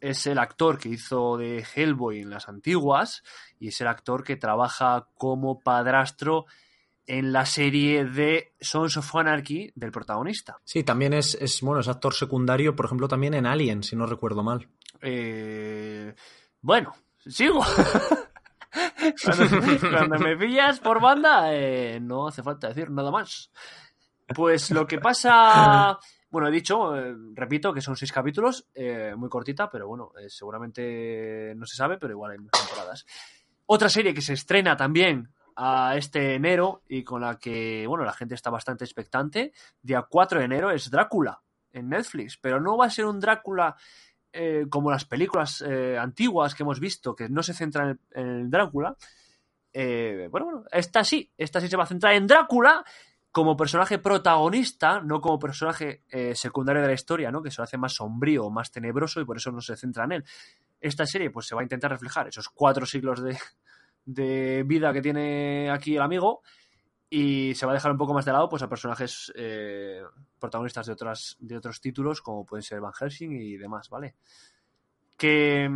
es 0.00 0.26
el 0.26 0.38
actor 0.38 0.78
que 0.78 0.88
hizo 0.88 1.36
de 1.36 1.64
Hellboy 1.74 2.20
en 2.20 2.30
las 2.30 2.48
antiguas 2.48 3.22
y 3.58 3.68
es 3.68 3.80
el 3.80 3.88
actor 3.88 4.22
que 4.22 4.36
trabaja 4.36 5.08
como 5.14 5.60
padrastro 5.60 6.46
en 7.06 7.32
la 7.32 7.44
serie 7.44 8.04
de 8.04 8.52
Sons 8.60 8.96
of 8.96 9.16
Anarchy 9.16 9.72
del 9.74 9.90
protagonista. 9.90 10.58
Sí, 10.64 10.84
también 10.84 11.12
es, 11.12 11.34
es, 11.34 11.60
bueno, 11.60 11.80
es 11.80 11.88
actor 11.88 12.14
secundario, 12.14 12.76
por 12.76 12.86
ejemplo, 12.86 13.08
también 13.08 13.34
en 13.34 13.46
Alien, 13.46 13.82
si 13.82 13.96
no 13.96 14.06
recuerdo 14.06 14.44
mal. 14.44 14.68
Eh, 15.00 16.14
bueno, 16.60 16.94
sigo. 17.26 17.64
cuando, 19.24 19.44
cuando 19.90 20.18
me 20.18 20.36
pillas 20.36 20.80
por 20.80 21.00
banda, 21.00 21.54
eh, 21.54 21.98
no 22.00 22.28
hace 22.28 22.42
falta 22.42 22.68
decir 22.68 22.90
nada 22.90 23.10
más. 23.10 23.50
Pues 24.34 24.70
lo 24.70 24.86
que 24.86 24.98
pasa. 24.98 25.98
Bueno, 26.30 26.48
he 26.48 26.52
dicho, 26.52 26.96
eh, 26.96 27.14
repito, 27.34 27.72
que 27.72 27.80
son 27.80 27.96
seis 27.96 28.12
capítulos, 28.12 28.68
eh, 28.74 29.14
muy 29.16 29.28
cortita, 29.28 29.68
pero 29.68 29.88
bueno, 29.88 30.12
seguramente 30.28 31.52
no 31.56 31.66
se 31.66 31.76
sabe, 31.76 31.98
pero 31.98 32.12
igual 32.12 32.32
hay 32.32 32.38
más 32.38 32.52
temporadas. 32.52 33.04
Otra 33.66 33.88
serie 33.88 34.14
que 34.14 34.22
se 34.22 34.34
estrena 34.34 34.76
también 34.76 35.32
a 35.56 35.96
este 35.96 36.34
enero 36.34 36.82
y 36.88 37.02
con 37.02 37.20
la 37.20 37.38
que, 37.38 37.84
bueno, 37.86 38.04
la 38.04 38.12
gente 38.12 38.34
está 38.34 38.50
bastante 38.50 38.84
expectante, 38.84 39.52
día 39.82 40.06
4 40.08 40.38
de 40.38 40.44
enero, 40.44 40.70
es 40.70 40.90
Drácula 40.90 41.42
en 41.72 41.88
Netflix, 41.88 42.36
pero 42.36 42.60
no 42.60 42.76
va 42.76 42.86
a 42.86 42.90
ser 42.90 43.06
un 43.06 43.20
Drácula 43.20 43.76
eh, 44.32 44.66
como 44.68 44.90
las 44.90 45.04
películas 45.04 45.62
eh, 45.66 45.98
antiguas 45.98 46.54
que 46.54 46.62
hemos 46.62 46.80
visto, 46.80 47.14
que 47.14 47.28
no 47.28 47.42
se 47.42 47.54
centran 47.54 47.98
en, 48.14 48.26
en 48.26 48.50
Drácula. 48.50 48.96
Eh, 49.72 50.28
bueno, 50.30 50.46
bueno, 50.46 50.64
esta 50.72 51.04
sí, 51.04 51.30
esta 51.36 51.60
sí 51.60 51.68
se 51.68 51.76
va 51.76 51.84
a 51.84 51.86
centrar 51.86 52.14
en 52.14 52.26
Drácula 52.26 52.84
como 53.32 53.56
personaje 53.56 53.98
protagonista, 53.98 55.00
no 55.00 55.20
como 55.20 55.38
personaje 55.38 56.02
eh, 56.08 56.34
secundario 56.34 56.82
de 56.82 56.88
la 56.88 56.94
historia, 56.94 57.30
¿no? 57.30 57.42
Que 57.42 57.50
se 57.50 57.60
lo 57.60 57.64
hace 57.64 57.78
más 57.78 57.94
sombrío, 57.94 58.50
más 58.50 58.72
tenebroso 58.72 59.20
y 59.20 59.24
por 59.24 59.36
eso 59.36 59.52
no 59.52 59.60
se 59.60 59.76
centra 59.76 60.04
en 60.04 60.12
él. 60.12 60.24
Esta 60.80 61.06
serie, 61.06 61.30
pues 61.30 61.46
se 61.46 61.54
va 61.54 61.60
a 61.60 61.64
intentar 61.64 61.90
reflejar 61.90 62.26
esos 62.28 62.48
cuatro 62.48 62.86
siglos 62.86 63.22
de, 63.22 63.38
de 64.04 64.64
vida 64.66 64.92
que 64.92 65.02
tiene 65.02 65.70
aquí 65.70 65.96
el 65.96 66.02
amigo 66.02 66.42
y 67.12 67.56
se 67.56 67.66
va 67.66 67.72
a 67.72 67.74
dejar 67.74 67.90
un 67.90 67.98
poco 67.98 68.14
más 68.14 68.24
de 68.24 68.32
lado 68.32 68.48
pues 68.48 68.62
a 68.62 68.68
personajes 68.68 69.32
eh, 69.34 70.00
protagonistas 70.38 70.86
de 70.86 70.92
otras 70.92 71.36
de 71.40 71.56
otros 71.56 71.80
títulos 71.80 72.22
como 72.22 72.46
pueden 72.46 72.62
ser 72.62 72.80
Van 72.80 72.92
Helsing 72.92 73.32
y 73.32 73.56
demás 73.56 73.90
vale 73.90 74.14
que 75.16 75.68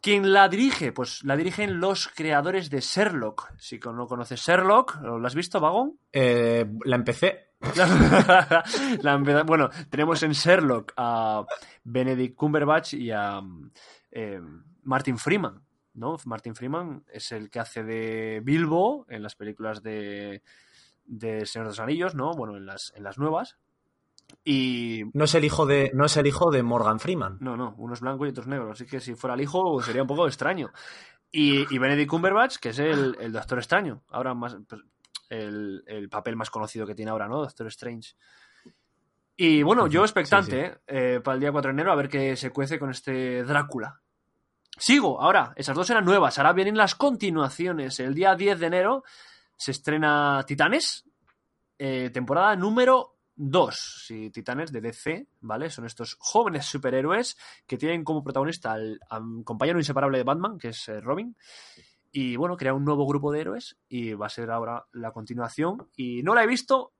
quién 0.00 0.32
la 0.32 0.48
dirige 0.48 0.90
pues 0.90 1.22
la 1.22 1.36
dirigen 1.36 1.78
los 1.78 2.08
creadores 2.08 2.68
de 2.68 2.80
Sherlock 2.80 3.52
si 3.58 3.78
no 3.78 4.08
conoces 4.08 4.40
Sherlock 4.40 5.00
¿lo 5.02 5.24
has 5.24 5.36
visto 5.36 5.60
Vagón? 5.60 5.98
Eh, 6.12 6.66
la 6.84 6.96
empecé. 6.96 7.52
La 9.02 9.16
bueno 9.46 9.70
tenemos 9.88 10.20
en 10.24 10.32
Sherlock 10.32 10.94
a 10.96 11.46
Benedict 11.84 12.34
Cumberbatch 12.34 12.94
y 12.94 13.12
a 13.12 13.40
eh, 14.10 14.40
Martin 14.82 15.16
Freeman 15.16 15.62
¿no? 15.94 16.16
Martin 16.24 16.54
Freeman 16.54 17.04
es 17.12 17.32
el 17.32 17.50
que 17.50 17.60
hace 17.60 17.84
de 17.84 18.40
Bilbo 18.42 19.06
en 19.08 19.22
las 19.22 19.36
películas 19.36 19.82
de 19.82 20.42
de 21.04 21.46
Señor 21.46 21.66
de 21.66 21.70
los 21.70 21.80
Anillos, 21.80 22.14
¿no? 22.14 22.32
Bueno, 22.32 22.56
en 22.56 22.66
las, 22.66 22.92
en 22.96 23.04
las 23.04 23.18
nuevas. 23.18 23.58
Y. 24.44 25.04
No 25.12 25.24
es 25.24 25.34
el 25.34 25.44
hijo 25.44 25.66
de, 25.66 25.90
no 25.94 26.06
es 26.06 26.16
el 26.16 26.26
hijo 26.26 26.50
de 26.50 26.62
Morgan 26.62 27.00
Freeman. 27.00 27.38
No, 27.40 27.56
no, 27.56 27.74
uno 27.78 27.94
es 27.94 28.00
blanco 28.00 28.26
y 28.26 28.30
otro 28.30 28.42
es 28.42 28.48
negro. 28.48 28.72
Así 28.72 28.86
que 28.86 29.00
si 29.00 29.14
fuera 29.14 29.34
el 29.34 29.40
hijo 29.40 29.82
sería 29.82 30.02
un 30.02 30.08
poco 30.08 30.26
extraño. 30.26 30.70
Y, 31.30 31.74
y 31.74 31.78
Benedict 31.78 32.10
Cumberbatch, 32.10 32.56
que 32.58 32.70
es 32.70 32.78
el, 32.78 33.16
el 33.20 33.32
Doctor 33.32 33.58
Extraño. 33.58 34.02
Ahora 34.10 34.34
más. 34.34 34.56
pues, 34.68 34.82
el, 35.32 35.82
el 35.86 36.08
papel 36.08 36.36
más 36.36 36.50
conocido 36.50 36.86
que 36.86 36.94
tiene 36.94 37.10
ahora, 37.10 37.26
¿no? 37.26 37.38
Doctor 37.38 37.66
Strange. 37.68 38.14
Y 39.36 39.62
bueno, 39.62 39.86
yo 39.86 40.02
expectante, 40.02 40.50
sí, 40.50 40.68
sí. 40.68 40.94
¿eh? 40.94 41.14
Eh, 41.14 41.20
para 41.20 41.34
el 41.34 41.40
día 41.40 41.52
4 41.52 41.70
de 41.70 41.72
enero 41.72 41.92
a 41.92 41.96
ver 41.96 42.08
qué 42.08 42.36
se 42.36 42.50
cuece 42.50 42.78
con 42.78 42.90
este 42.90 43.42
Drácula. 43.44 44.00
Sigo, 44.76 45.20
ahora, 45.20 45.52
esas 45.56 45.74
dos 45.74 45.88
eran 45.90 46.04
nuevas, 46.04 46.38
ahora 46.38 46.52
vienen 46.52 46.76
las 46.76 46.94
continuaciones. 46.94 47.98
El 48.00 48.14
día 48.14 48.34
10 48.34 48.60
de 48.60 48.66
enero 48.66 49.04
se 49.62 49.70
estrena 49.70 50.42
Titanes, 50.46 51.04
eh, 51.78 52.10
temporada 52.10 52.56
número 52.56 53.18
2. 53.36 54.04
Sí, 54.06 54.30
Titanes 54.30 54.72
de 54.72 54.80
DC, 54.80 55.26
¿vale? 55.40 55.70
Son 55.70 55.86
estos 55.86 56.16
jóvenes 56.18 56.66
superhéroes 56.66 57.36
que 57.66 57.78
tienen 57.78 58.02
como 58.02 58.24
protagonista 58.24 58.72
al, 58.72 58.98
al 59.08 59.22
compañero 59.44 59.78
inseparable 59.78 60.18
de 60.18 60.24
Batman, 60.24 60.58
que 60.58 60.68
es 60.68 60.88
eh, 60.88 61.00
Robin. 61.00 61.36
Y 62.10 62.36
bueno, 62.36 62.56
crea 62.56 62.74
un 62.74 62.84
nuevo 62.84 63.06
grupo 63.06 63.30
de 63.32 63.40
héroes 63.40 63.76
y 63.88 64.12
va 64.14 64.26
a 64.26 64.30
ser 64.30 64.50
ahora 64.50 64.84
la 64.92 65.12
continuación. 65.12 65.88
Y 65.96 66.22
no 66.24 66.34
la 66.34 66.42
he 66.42 66.46
visto, 66.48 66.92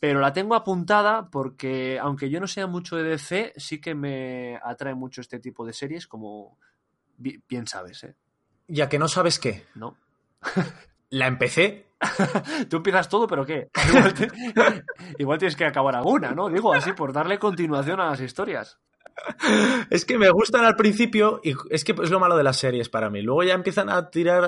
pero 0.00 0.20
la 0.20 0.32
tengo 0.32 0.54
apuntada 0.54 1.28
porque, 1.30 1.98
aunque 2.00 2.30
yo 2.30 2.40
no 2.40 2.46
sea 2.46 2.66
mucho 2.66 2.96
de 2.96 3.02
DC, 3.04 3.52
sí 3.56 3.80
que 3.80 3.94
me 3.94 4.58
atrae 4.64 4.94
mucho 4.94 5.20
este 5.20 5.38
tipo 5.38 5.66
de 5.66 5.72
series, 5.74 6.06
como 6.06 6.58
bi- 7.18 7.42
bien 7.48 7.66
sabes, 7.66 8.04
¿eh? 8.04 8.16
Ya 8.68 8.88
que 8.88 8.98
no 8.98 9.06
sabes 9.08 9.38
qué. 9.38 9.66
¿No? 9.74 9.96
La 11.10 11.26
empecé. 11.26 11.88
Tú 12.70 12.76
empiezas 12.78 13.08
todo, 13.08 13.26
pero 13.26 13.44
¿qué? 13.44 13.70
Igual, 13.88 14.84
igual 15.18 15.38
tienes 15.38 15.56
que 15.56 15.64
acabar 15.64 15.96
alguna, 15.96 16.32
¿no? 16.32 16.48
Digo 16.48 16.72
así, 16.72 16.92
por 16.92 17.12
darle 17.12 17.38
continuación 17.38 18.00
a 18.00 18.06
las 18.06 18.20
historias. 18.20 18.78
Es 19.90 20.04
que 20.04 20.18
me 20.18 20.30
gustan 20.30 20.64
al 20.64 20.76
principio 20.76 21.40
y 21.42 21.54
es 21.70 21.84
que 21.84 21.92
es 21.92 22.10
lo 22.10 22.20
malo 22.20 22.36
de 22.36 22.42
las 22.44 22.56
series 22.58 22.88
para 22.88 23.10
mí. 23.10 23.22
Luego 23.22 23.42
ya 23.42 23.54
empiezan 23.54 23.88
a 23.88 24.10
tirar, 24.10 24.44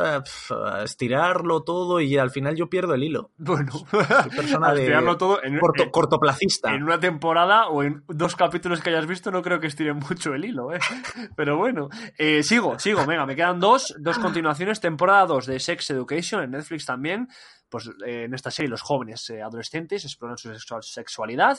a, 0.50 0.82
estirarlo 0.84 1.62
todo 1.62 2.00
y 2.00 2.16
al 2.18 2.30
final 2.30 2.56
yo 2.56 2.68
pierdo 2.68 2.94
el 2.94 3.04
hilo. 3.04 3.30
Bueno, 3.38 3.72
Soy 3.72 4.30
persona 4.36 4.72
de 4.74 4.84
tirarlo 4.84 5.16
todo 5.16 5.42
en, 5.42 5.58
corto- 5.58 5.84
en- 5.84 5.90
cortoplacista. 5.90 6.74
en 6.74 6.82
una 6.82 6.98
temporada 7.00 7.68
o 7.68 7.82
en 7.82 8.04
dos 8.08 8.36
capítulos 8.36 8.80
que 8.80 8.90
hayas 8.90 9.06
visto, 9.06 9.30
no 9.30 9.42
creo 9.42 9.60
que 9.60 9.66
estiren 9.66 9.96
mucho 9.98 10.34
el 10.34 10.44
hilo, 10.44 10.72
¿eh? 10.74 10.78
Pero 11.36 11.56
bueno, 11.56 11.88
Eh, 12.18 12.42
sigo, 12.42 12.78
sigo, 12.78 13.04
venga, 13.06 13.26
me 13.26 13.36
quedan 13.36 13.60
dos, 13.60 13.94
dos 13.98 14.18
continuaciones. 14.18 14.80
Temporada 14.80 15.26
2 15.26 15.46
de 15.46 15.60
Sex 15.60 15.90
Education 15.90 16.42
en 16.42 16.50
Netflix 16.52 16.84
también. 16.86 17.28
Pues 17.68 17.88
eh, 18.04 18.24
en 18.24 18.34
esta 18.34 18.50
serie 18.50 18.68
los 18.68 18.82
jóvenes 18.82 19.30
eh, 19.30 19.42
adolescentes 19.42 20.04
exploran 20.04 20.36
su 20.36 20.48
sexual- 20.52 20.82
sexualidad. 20.82 21.58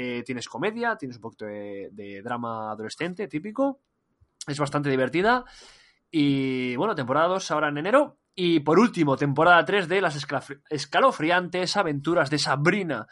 Eh, 0.00 0.22
tienes 0.24 0.48
comedia, 0.48 0.94
tienes 0.94 1.16
un 1.16 1.22
poquito 1.22 1.44
de, 1.46 1.88
de 1.90 2.22
drama 2.22 2.70
adolescente 2.70 3.26
típico. 3.26 3.80
Es 4.46 4.56
bastante 4.56 4.88
divertida. 4.90 5.44
Y 6.08 6.76
bueno, 6.76 6.94
temporada 6.94 7.26
2 7.26 7.50
ahora 7.50 7.68
en 7.70 7.78
enero. 7.78 8.20
Y 8.32 8.60
por 8.60 8.78
último, 8.78 9.16
temporada 9.16 9.64
3 9.64 9.88
de 9.88 10.00
las 10.00 10.16
escalofriantes 10.70 11.76
aventuras 11.76 12.30
de 12.30 12.38
Sabrina. 12.38 13.08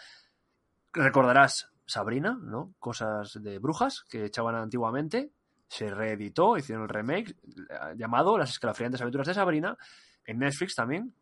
Recordarás 0.93 1.73
Sabrina, 1.85 2.38
¿no? 2.40 2.76
Cosas 2.78 3.43
de 3.43 3.59
brujas 3.59 4.05
que 4.09 4.25
echaban 4.25 4.55
antiguamente. 4.55 5.33
Se 5.66 5.90
reeditó, 5.90 6.57
hicieron 6.57 6.85
el 6.85 6.88
remake 6.88 7.31
eh, 7.31 7.95
llamado 7.97 8.38
Las 8.38 8.50
escalofriantes 8.50 9.00
aventuras 9.00 9.26
de 9.26 9.35
Sabrina 9.35 9.76
en 10.25 10.38
Netflix 10.38 10.76
también. 10.76 11.12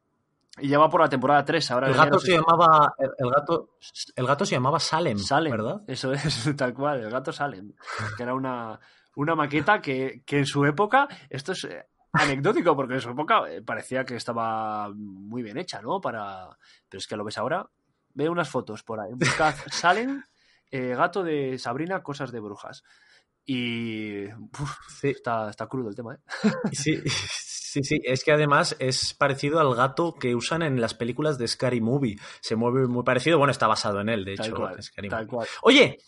Y 0.61 0.69
ya 0.69 0.79
va 0.79 0.89
por 0.89 1.01
la 1.01 1.09
temporada 1.09 1.45
3 1.45 1.71
ahora. 1.73 1.89
El 1.89 1.95
gato 1.95 2.19
se 2.21 2.33
llamaba. 2.33 2.95
El, 2.99 3.11
el 3.19 3.31
gato, 3.31 3.71
el 4.15 4.27
gato 4.27 4.47
se 4.47 4.55
llamaba 4.55 4.79
Salem, 4.79 5.19
Salem, 5.19 5.51
¿verdad? 5.51 5.83
Eso 5.87 6.13
es, 6.13 6.23
tal 6.57 6.73
cual, 6.75 7.01
el 7.01 7.11
gato 7.11 7.33
Salem. 7.33 7.73
Que 8.17 8.23
era 8.23 8.35
una, 8.35 8.79
una 9.17 9.35
maqueta 9.35 9.81
que, 9.81 10.23
que 10.25 10.39
en 10.39 10.47
su 10.47 10.65
época, 10.65 11.09
esto 11.29 11.53
es 11.53 11.65
eh, 11.65 11.87
anecdótico, 12.13 12.77
porque 12.77 12.95
en 12.95 13.01
su 13.01 13.11
época 13.11 13.43
eh, 13.51 13.63
parecía 13.63 14.05
que 14.05 14.15
estaba 14.17 14.91
muy 14.95 15.43
bien 15.43 15.59
hecha, 15.59 15.83
¿no? 15.83 16.01
Para, 16.01 16.57
pero 16.89 16.99
es 16.99 17.07
que 17.09 17.17
lo 17.17 17.25
ves 17.25 17.37
ahora, 17.39 17.69
ve 18.13 18.29
unas 18.29 18.49
fotos 18.49 18.85
por 18.85 19.01
ahí. 19.01 19.11
Buscad 19.13 19.55
Salem, 19.73 20.23
eh, 20.71 20.95
gato 20.97 21.25
de 21.25 21.59
Sabrina, 21.59 22.01
cosas 22.03 22.31
de 22.31 22.39
brujas. 22.39 22.85
Y 23.45 24.33
uf, 24.33 24.77
Sí. 25.01 25.09
está, 25.09 25.51
está 25.51 25.67
crudo 25.67 25.89
el 25.89 25.97
tema, 25.97 26.15
¿eh? 26.15 26.19
Sí, 26.73 27.03
sí, 27.83 27.83
sí. 27.83 28.01
Es 28.05 28.23
que 28.23 28.33
además 28.33 28.77
es 28.79 29.15
parecido 29.15 29.59
al 29.59 29.75
gato 29.75 30.15
que 30.15 30.35
usan 30.35 30.63
en 30.63 30.81
las 30.81 30.95
películas 30.95 31.39
de 31.39 31.49
Scary 31.49 31.81
Movie. 31.81 32.17
Se 32.41 32.57
mueve 32.57 32.87
muy 32.87 33.03
parecido. 33.03 33.39
Bueno, 33.39 33.51
está 33.51 33.67
basado 33.67 34.01
en 34.01 34.09
él, 34.09 34.25
de 34.25 34.37
Tal 34.37 34.47
hecho. 34.47 34.57
cual, 34.57 34.83
Scary 34.83 35.09
tal 35.09 35.27
Movie. 35.27 35.31
cual. 35.31 35.49
Oye, 35.63 35.99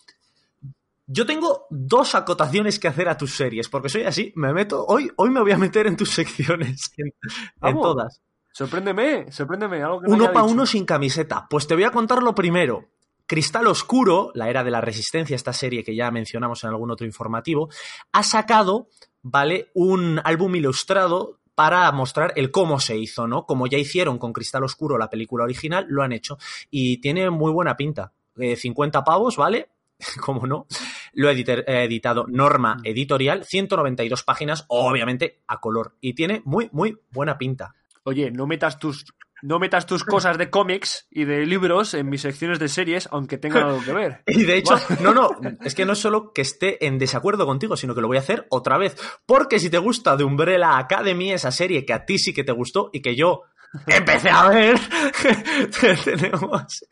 yo 1.07 1.27
tengo 1.27 1.67
dos 1.71 2.15
acotaciones 2.15 2.79
que 2.79 2.89
hacer 2.89 3.09
a 3.09 3.17
tus 3.17 3.35
series, 3.35 3.69
porque 3.69 3.89
soy 3.89 4.03
así, 4.03 4.33
me 4.37 4.53
meto, 4.53 4.85
hoy, 4.87 5.11
hoy 5.17 5.31
me 5.31 5.41
voy 5.41 5.53
a 5.53 5.59
meter 5.59 5.87
en 5.87 5.97
tus 5.97 6.11
secciones, 6.11 6.91
en, 7.63 7.75
todas. 7.81 8.21
Sorpréndeme, 8.53 9.31
sorpréndeme. 9.31 9.83
Algo 9.83 10.01
que 10.01 10.09
no 10.09 10.15
Uno 10.15 10.33
para 10.33 10.45
uno 10.45 10.67
sin 10.67 10.85
camiseta. 10.85 11.47
Pues 11.49 11.67
te 11.67 11.75
voy 11.75 11.85
a 11.85 11.91
contar 11.91 12.23
lo 12.23 12.35
primero. 12.35 12.89
Cristal 13.27 13.67
Oscuro, 13.67 14.31
la 14.35 14.49
era 14.49 14.63
de 14.63 14.71
la 14.71 14.81
resistencia, 14.81 15.35
esta 15.35 15.53
serie 15.53 15.83
que 15.83 15.97
ya 15.97 16.11
mencionamos 16.11 16.63
en 16.63 16.71
algún 16.71 16.91
otro 16.91 17.07
informativo, 17.07 17.69
ha 18.13 18.23
sacado, 18.23 18.89
¿vale? 19.23 19.71
Un 19.75 20.21
álbum 20.25 20.55
ilustrado 20.55 21.41
para 21.57 21.91
mostrar 21.91 22.35
el 22.37 22.51
cómo 22.51 22.79
se 22.79 22.97
hizo, 22.99 23.27
¿no? 23.27 23.47
Como 23.47 23.67
ya 23.67 23.79
hicieron 23.79 24.19
con 24.19 24.35
Cristal 24.35 24.63
Oscuro 24.63 24.99
la 24.99 25.09
película 25.09 25.45
original, 25.45 25.87
lo 25.89 26.03
han 26.03 26.13
hecho. 26.13 26.39
Y 26.71 26.99
tiene 26.99 27.31
muy 27.31 27.51
buena 27.51 27.77
pinta. 27.77 28.13
Eh, 28.37 28.57
50 28.57 29.03
pavos, 29.03 29.37
¿vale? 29.37 29.71
Como 30.21 30.47
no. 30.47 30.67
Lo 31.15 31.31
eh, 31.31 31.65
editado 31.67 32.27
Norma 32.29 32.77
Editorial, 32.85 33.45
192 33.45 34.23
páginas, 34.23 34.67
obviamente 34.69 35.41
a 35.47 35.59
color. 35.59 35.97
Y 36.03 36.13
tiene 36.13 36.43
muy, 36.45 36.69
muy 36.73 36.99
buena 37.11 37.39
pinta. 37.39 37.75
Oye, 38.05 38.31
no 38.31 38.47
metas 38.47 38.79
tus 38.79 39.07
no 39.47 39.61
metas 39.61 39.87
tus 39.87 40.03
cosas 40.03 40.39
de 40.39 40.51
cómics 40.51 41.07
y 41.09 41.25
de 41.25 41.47
libros 41.47 41.95
en 41.95 42.09
mis 42.09 42.23
secciones 42.23 42.59
de 42.59 42.69
series, 42.69 43.09
aunque 43.13 43.39
tengan 43.39 43.63
algo 43.63 43.81
que 43.85 43.93
ver. 43.93 44.23
Y 44.27 44.43
de 44.43 44.57
hecho, 44.57 44.77
no, 45.01 45.15
no, 45.15 45.31
es 45.65 45.75
que 45.77 45.87
no 45.87 45.93
es 45.93 46.01
solo 46.01 46.33
que 46.33 46.43
esté 46.43 46.85
en 46.85 46.99
desacuerdo 46.99 47.47
contigo, 47.47 47.77
sino 47.77 47.95
que 47.95 48.01
lo 48.01 48.09
voy 48.09 48.17
a 48.17 48.21
hacer 48.21 48.47
otra 48.51 48.77
vez. 48.77 48.97
Porque 49.25 49.61
si 49.61 49.71
te 49.71 49.79
gusta 49.79 50.17
de 50.17 50.25
Umbrella 50.25 50.79
Academy, 50.79 51.33
esa 51.33 51.53
serie 51.53 51.87
que 51.87 51.93
a 51.93 52.05
ti 52.05 52.19
sí 52.19 52.35
que 52.35 52.43
te 52.43 52.51
gustó 52.51 52.91
y 52.93 53.01
que 53.01 53.15
yo 53.15 53.43
empecé 53.87 54.31
a 54.31 54.49
ver, 54.49 54.81
tenemos 56.05 56.85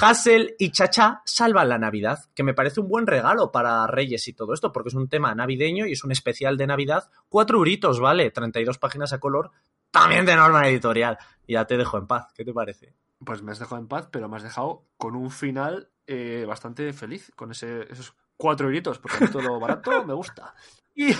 Hassel 0.00 0.54
y 0.58 0.70
Chacha 0.70 1.22
salvan 1.24 1.68
la 1.68 1.78
Navidad, 1.78 2.20
que 2.34 2.44
me 2.44 2.54
parece 2.54 2.80
un 2.80 2.88
buen 2.88 3.06
regalo 3.06 3.50
para 3.50 3.86
Reyes 3.88 4.28
y 4.28 4.32
todo 4.32 4.54
esto, 4.54 4.72
porque 4.72 4.90
es 4.90 4.94
un 4.94 5.08
tema 5.08 5.34
navideño 5.34 5.86
y 5.86 5.92
es 5.92 6.04
un 6.04 6.12
especial 6.12 6.56
de 6.56 6.68
Navidad. 6.68 7.10
Cuatro 7.28 7.58
euritos, 7.58 7.98
¿vale? 7.98 8.30
32 8.30 8.78
páginas 8.78 9.12
a 9.12 9.18
color, 9.18 9.50
también 9.94 10.26
de 10.26 10.34
norma 10.34 10.66
editorial. 10.68 11.16
Ya 11.46 11.66
te 11.66 11.76
dejo 11.76 11.98
en 11.98 12.08
paz, 12.08 12.26
¿qué 12.34 12.44
te 12.44 12.52
parece? 12.52 12.94
Pues 13.24 13.42
me 13.42 13.52
has 13.52 13.60
dejado 13.60 13.80
en 13.80 13.86
paz, 13.86 14.08
pero 14.10 14.28
me 14.28 14.36
has 14.36 14.42
dejado 14.42 14.88
con 14.96 15.14
un 15.14 15.30
final 15.30 15.88
eh, 16.06 16.44
bastante 16.48 16.92
feliz, 16.92 17.30
con 17.36 17.52
ese, 17.52 17.82
esos 17.90 18.16
cuatro 18.36 18.66
euritos, 18.66 18.98
porque 18.98 19.28
todo 19.28 19.42
lo 19.42 19.60
barato 19.60 20.04
me 20.06 20.14
gusta. 20.14 20.52
Y, 20.96 21.12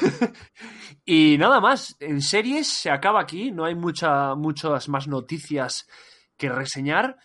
y 1.04 1.38
nada 1.38 1.60
más, 1.60 1.96
en 2.00 2.20
series 2.20 2.66
se 2.66 2.90
acaba 2.90 3.20
aquí, 3.20 3.52
no 3.52 3.64
hay 3.64 3.76
mucha, 3.76 4.34
muchas 4.34 4.88
más 4.88 5.06
noticias 5.06 5.88
que 6.36 6.48
reseñar, 6.48 7.16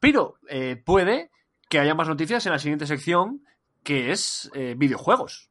pero 0.00 0.38
eh, 0.48 0.74
puede 0.84 1.30
que 1.68 1.78
haya 1.78 1.94
más 1.94 2.08
noticias 2.08 2.44
en 2.46 2.52
la 2.52 2.58
siguiente 2.58 2.86
sección, 2.86 3.44
que 3.84 4.10
es 4.10 4.50
eh, 4.54 4.74
videojuegos. 4.76 5.47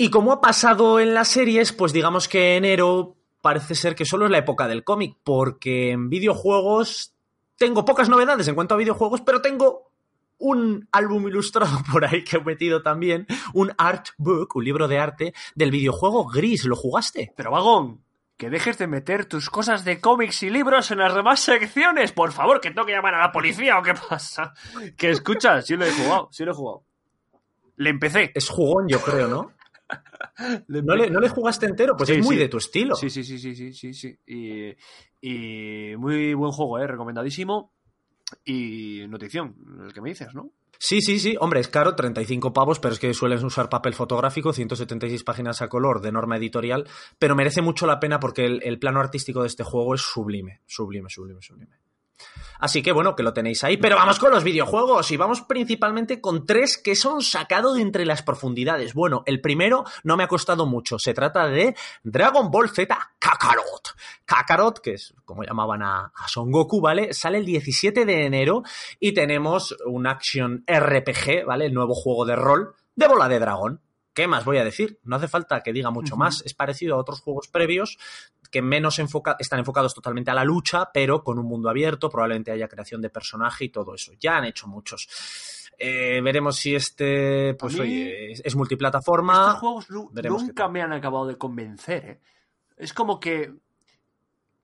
Y 0.00 0.10
como 0.10 0.30
ha 0.30 0.40
pasado 0.40 1.00
en 1.00 1.12
las 1.12 1.26
series, 1.26 1.72
pues 1.72 1.92
digamos 1.92 2.28
que 2.28 2.56
enero 2.56 3.16
parece 3.42 3.74
ser 3.74 3.96
que 3.96 4.04
solo 4.04 4.26
es 4.26 4.30
la 4.30 4.38
época 4.38 4.68
del 4.68 4.84
cómic, 4.84 5.16
porque 5.24 5.90
en 5.90 6.08
videojuegos 6.08 7.14
tengo 7.56 7.84
pocas 7.84 8.08
novedades 8.08 8.46
en 8.46 8.54
cuanto 8.54 8.76
a 8.76 8.78
videojuegos, 8.78 9.22
pero 9.22 9.42
tengo 9.42 9.90
un 10.38 10.88
álbum 10.92 11.26
ilustrado 11.26 11.80
por 11.92 12.04
ahí 12.04 12.22
que 12.22 12.36
he 12.36 12.44
metido 12.44 12.80
también, 12.80 13.26
un 13.54 13.72
art 13.76 14.10
book, 14.18 14.54
un 14.54 14.64
libro 14.64 14.86
de 14.86 15.00
arte 15.00 15.34
del 15.56 15.72
videojuego 15.72 16.28
Gris. 16.28 16.64
¿Lo 16.64 16.76
jugaste? 16.76 17.32
Pero 17.36 17.50
vagón, 17.50 18.00
que 18.36 18.50
dejes 18.50 18.78
de 18.78 18.86
meter 18.86 19.24
tus 19.24 19.50
cosas 19.50 19.84
de 19.84 20.00
cómics 20.00 20.44
y 20.44 20.50
libros 20.50 20.92
en 20.92 20.98
las 20.98 21.12
demás 21.12 21.40
secciones. 21.40 22.12
Por 22.12 22.30
favor, 22.30 22.60
que 22.60 22.70
tengo 22.70 22.86
que 22.86 22.92
llamar 22.92 23.16
a 23.16 23.22
la 23.22 23.32
policía 23.32 23.76
o 23.76 23.82
qué 23.82 23.94
pasa. 24.08 24.54
Que 24.96 25.10
escuchas, 25.10 25.66
sí 25.66 25.74
lo 25.74 25.84
he 25.84 25.90
jugado, 25.90 26.28
sí 26.30 26.44
lo 26.44 26.52
he 26.52 26.54
jugado. 26.54 26.84
Le 27.74 27.90
empecé. 27.90 28.30
Es 28.36 28.48
jugón, 28.48 28.86
yo 28.86 29.00
creo, 29.00 29.26
¿no? 29.26 29.57
¿No 30.68 30.94
le, 30.96 31.10
no 31.10 31.20
le 31.20 31.28
jugaste 31.28 31.66
entero? 31.66 31.96
Pues 31.96 32.08
Sí, 32.08 32.16
es 32.16 32.24
muy 32.24 32.36
sí. 32.36 32.40
de 32.42 32.48
tu 32.48 32.58
estilo. 32.58 32.94
Sí, 32.94 33.10
sí, 33.10 33.24
sí, 33.24 33.38
sí, 33.38 33.54
sí, 33.54 33.72
sí, 33.72 33.94
sí. 33.94 34.18
Y, 34.26 34.74
y 35.20 35.96
muy 35.96 36.34
buen 36.34 36.52
juego, 36.52 36.78
eh, 36.78 36.86
recomendadísimo. 36.86 37.72
Y 38.44 39.06
notición, 39.08 39.56
el 39.86 39.92
que 39.92 40.00
me 40.02 40.10
dices, 40.10 40.34
¿no? 40.34 40.50
Sí, 40.78 41.00
sí, 41.00 41.18
sí. 41.18 41.34
Hombre, 41.40 41.60
es 41.60 41.68
caro, 41.68 41.96
35 41.96 42.52
pavos, 42.52 42.78
pero 42.78 42.94
es 42.94 43.00
que 43.00 43.12
suelen 43.14 43.44
usar 43.44 43.68
papel 43.68 43.94
fotográfico, 43.94 44.52
176 44.52 45.24
páginas 45.24 45.60
a 45.62 45.68
color 45.68 46.00
de 46.00 46.12
norma 46.12 46.36
editorial, 46.36 46.86
pero 47.18 47.34
merece 47.34 47.62
mucho 47.62 47.86
la 47.86 47.98
pena 47.98 48.20
porque 48.20 48.44
el, 48.44 48.60
el 48.62 48.78
plano 48.78 49.00
artístico 49.00 49.40
de 49.40 49.48
este 49.48 49.64
juego 49.64 49.94
es 49.94 50.02
sublime, 50.02 50.60
sublime, 50.66 51.08
sublime, 51.10 51.42
sublime. 51.42 51.78
Así 52.58 52.82
que 52.82 52.92
bueno, 52.92 53.14
que 53.14 53.22
lo 53.22 53.32
tenéis 53.32 53.62
ahí. 53.64 53.76
Pero 53.76 53.96
vamos 53.96 54.18
con 54.18 54.30
los 54.30 54.44
videojuegos 54.44 55.10
y 55.10 55.16
vamos 55.16 55.42
principalmente 55.42 56.20
con 56.20 56.44
tres 56.44 56.76
que 56.76 56.96
son 56.96 57.22
sacados 57.22 57.76
de 57.76 57.82
entre 57.82 58.04
las 58.04 58.22
profundidades. 58.22 58.94
Bueno, 58.94 59.22
el 59.26 59.40
primero 59.40 59.84
no 60.02 60.16
me 60.16 60.24
ha 60.24 60.28
costado 60.28 60.66
mucho. 60.66 60.98
Se 60.98 61.14
trata 61.14 61.46
de 61.46 61.76
Dragon 62.02 62.50
Ball 62.50 62.70
Z 62.70 62.98
Kakarot. 63.18 63.94
Kakarot, 64.24 64.80
que 64.80 64.94
es 64.94 65.14
como 65.24 65.44
llamaban 65.44 65.82
a, 65.82 66.12
Son 66.26 66.50
Goku, 66.50 66.80
¿vale? 66.80 67.14
Sale 67.14 67.38
el 67.38 67.46
17 67.46 68.04
de 68.04 68.26
enero 68.26 68.62
y 68.98 69.12
tenemos 69.12 69.76
un 69.86 70.06
action 70.06 70.64
RPG, 70.66 71.46
¿vale? 71.46 71.66
El 71.66 71.74
nuevo 71.74 71.94
juego 71.94 72.24
de 72.26 72.36
rol 72.36 72.74
de 72.94 73.06
bola 73.06 73.28
de 73.28 73.38
dragón. 73.38 73.80
¿Qué 74.18 74.26
más 74.26 74.44
voy 74.44 74.56
a 74.56 74.64
decir? 74.64 74.98
No 75.04 75.14
hace 75.14 75.28
falta 75.28 75.62
que 75.62 75.72
diga 75.72 75.92
mucho 75.92 76.16
más. 76.16 76.42
Es 76.44 76.52
parecido 76.52 76.96
a 76.96 76.98
otros 76.98 77.20
juegos 77.20 77.46
previos 77.46 77.98
que 78.50 78.62
menos 78.62 78.98
enfoca 78.98 79.36
están 79.38 79.60
enfocados 79.60 79.94
totalmente 79.94 80.32
a 80.32 80.34
la 80.34 80.42
lucha, 80.42 80.90
pero 80.92 81.22
con 81.22 81.38
un 81.38 81.46
mundo 81.46 81.70
abierto, 81.70 82.10
probablemente 82.10 82.50
haya 82.50 82.66
creación 82.66 83.00
de 83.00 83.10
personaje 83.10 83.66
y 83.66 83.68
todo 83.68 83.94
eso. 83.94 84.10
Ya 84.18 84.36
han 84.38 84.44
hecho 84.46 84.66
muchos. 84.66 85.06
Eh, 85.78 86.20
veremos 86.20 86.56
si 86.56 86.74
este, 86.74 87.54
pues 87.54 87.74
A 87.78 87.84
mí, 87.84 87.90
oye, 87.90 88.32
es, 88.32 88.42
es 88.44 88.56
multiplataforma. 88.56 89.34
Estos 89.34 89.60
juegos 89.60 89.86
nunca 89.90 90.68
me 90.68 90.82
han 90.82 90.92
acabado 90.92 91.24
de 91.28 91.38
convencer, 91.38 92.04
¿eh? 92.04 92.20
Es 92.76 92.92
como 92.92 93.20
que, 93.20 93.54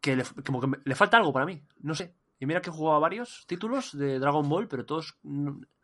que, 0.01 0.17
le, 0.17 0.25
como 0.45 0.61
que 0.61 0.67
me- 0.67 0.79
le 0.85 0.95
falta 0.97 1.17
algo 1.17 1.33
para 1.33 1.47
mí, 1.47 1.63
no 1.79 1.95
sé. 1.95 2.13
Y 2.41 2.47
mira 2.47 2.61
que 2.61 2.71
he 2.71 2.73
jugado 2.73 2.97
a 2.97 3.01
varios 3.01 3.45
títulos 3.47 3.97
de 3.97 4.19
Dragon 4.19 4.49
Ball, 4.49 4.67
pero 4.67 4.85
todos 4.85 5.17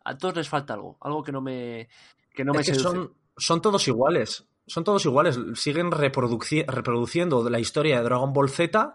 a 0.04 0.18
todos 0.18 0.35
les 0.35 0.48
falta 0.48 0.74
algo, 0.74 0.98
algo 1.00 1.22
que 1.22 1.30
no 1.30 1.40
me 1.40 1.88
que 2.35 2.44
no 2.44 2.52
me 2.52 2.59
que 2.64 2.74
seduce. 2.74 2.83
son, 2.83 3.14
son 3.36 3.60
todos 3.62 3.86
iguales. 3.88 4.44
son 4.66 4.84
todos 4.84 5.04
iguales. 5.04 5.38
Siguen 5.54 5.90
reproduci- 5.90 6.64
reproduciendo 6.66 7.48
la 7.48 7.58
historia 7.58 7.98
de 7.98 8.04
Dragon 8.04 8.32
Ball 8.32 8.50
Z 8.50 8.94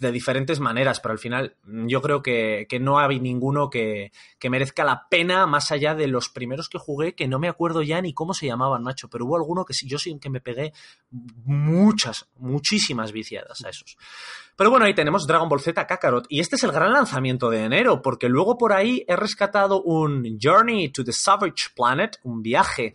de 0.00 0.10
diferentes 0.10 0.58
maneras, 0.58 0.98
pero 0.98 1.12
al 1.12 1.20
final 1.20 1.54
mm, 1.62 1.86
yo 1.86 2.02
creo 2.02 2.22
que, 2.22 2.66
que 2.68 2.80
no 2.80 2.98
hay 2.98 3.20
ninguno 3.20 3.70
que, 3.70 4.10
que 4.40 4.50
merezca 4.50 4.82
la 4.82 5.06
pena 5.08 5.46
más 5.46 5.70
allá 5.70 5.94
de 5.94 6.08
los 6.08 6.28
primeros 6.28 6.68
que 6.68 6.78
jugué, 6.78 7.14
que 7.14 7.28
no 7.28 7.38
me 7.38 7.48
acuerdo 7.48 7.80
ya 7.82 8.02
ni 8.02 8.12
cómo 8.12 8.34
se 8.34 8.46
llamaban, 8.46 8.82
macho, 8.82 9.08
pero 9.08 9.26
hubo 9.26 9.36
alguno 9.36 9.64
que 9.64 9.72
yo 9.84 9.96
sí 9.98 10.18
que 10.18 10.28
me 10.28 10.40
pegué 10.40 10.72
muchas, 11.44 12.26
muchísimas 12.36 13.12
viciadas 13.12 13.64
a 13.64 13.68
esos. 13.70 13.96
Pero 14.56 14.70
bueno, 14.70 14.86
ahí 14.86 14.94
tenemos 14.94 15.26
Dragon 15.26 15.48
Ball 15.48 15.60
Z 15.60 15.86
Kakarot. 15.86 16.26
Y 16.28 16.40
este 16.40 16.56
es 16.56 16.64
el 16.64 16.72
gran 16.72 16.92
lanzamiento 16.92 17.48
de 17.48 17.64
enero, 17.64 18.02
porque 18.02 18.28
luego 18.28 18.58
por 18.58 18.72
ahí 18.72 19.04
he 19.08 19.16
rescatado 19.16 19.82
un 19.82 20.38
Journey 20.40 20.90
to 20.90 21.04
the 21.04 21.12
Savage 21.12 21.70
Planet, 21.74 22.18
un 22.24 22.42
viaje 22.42 22.92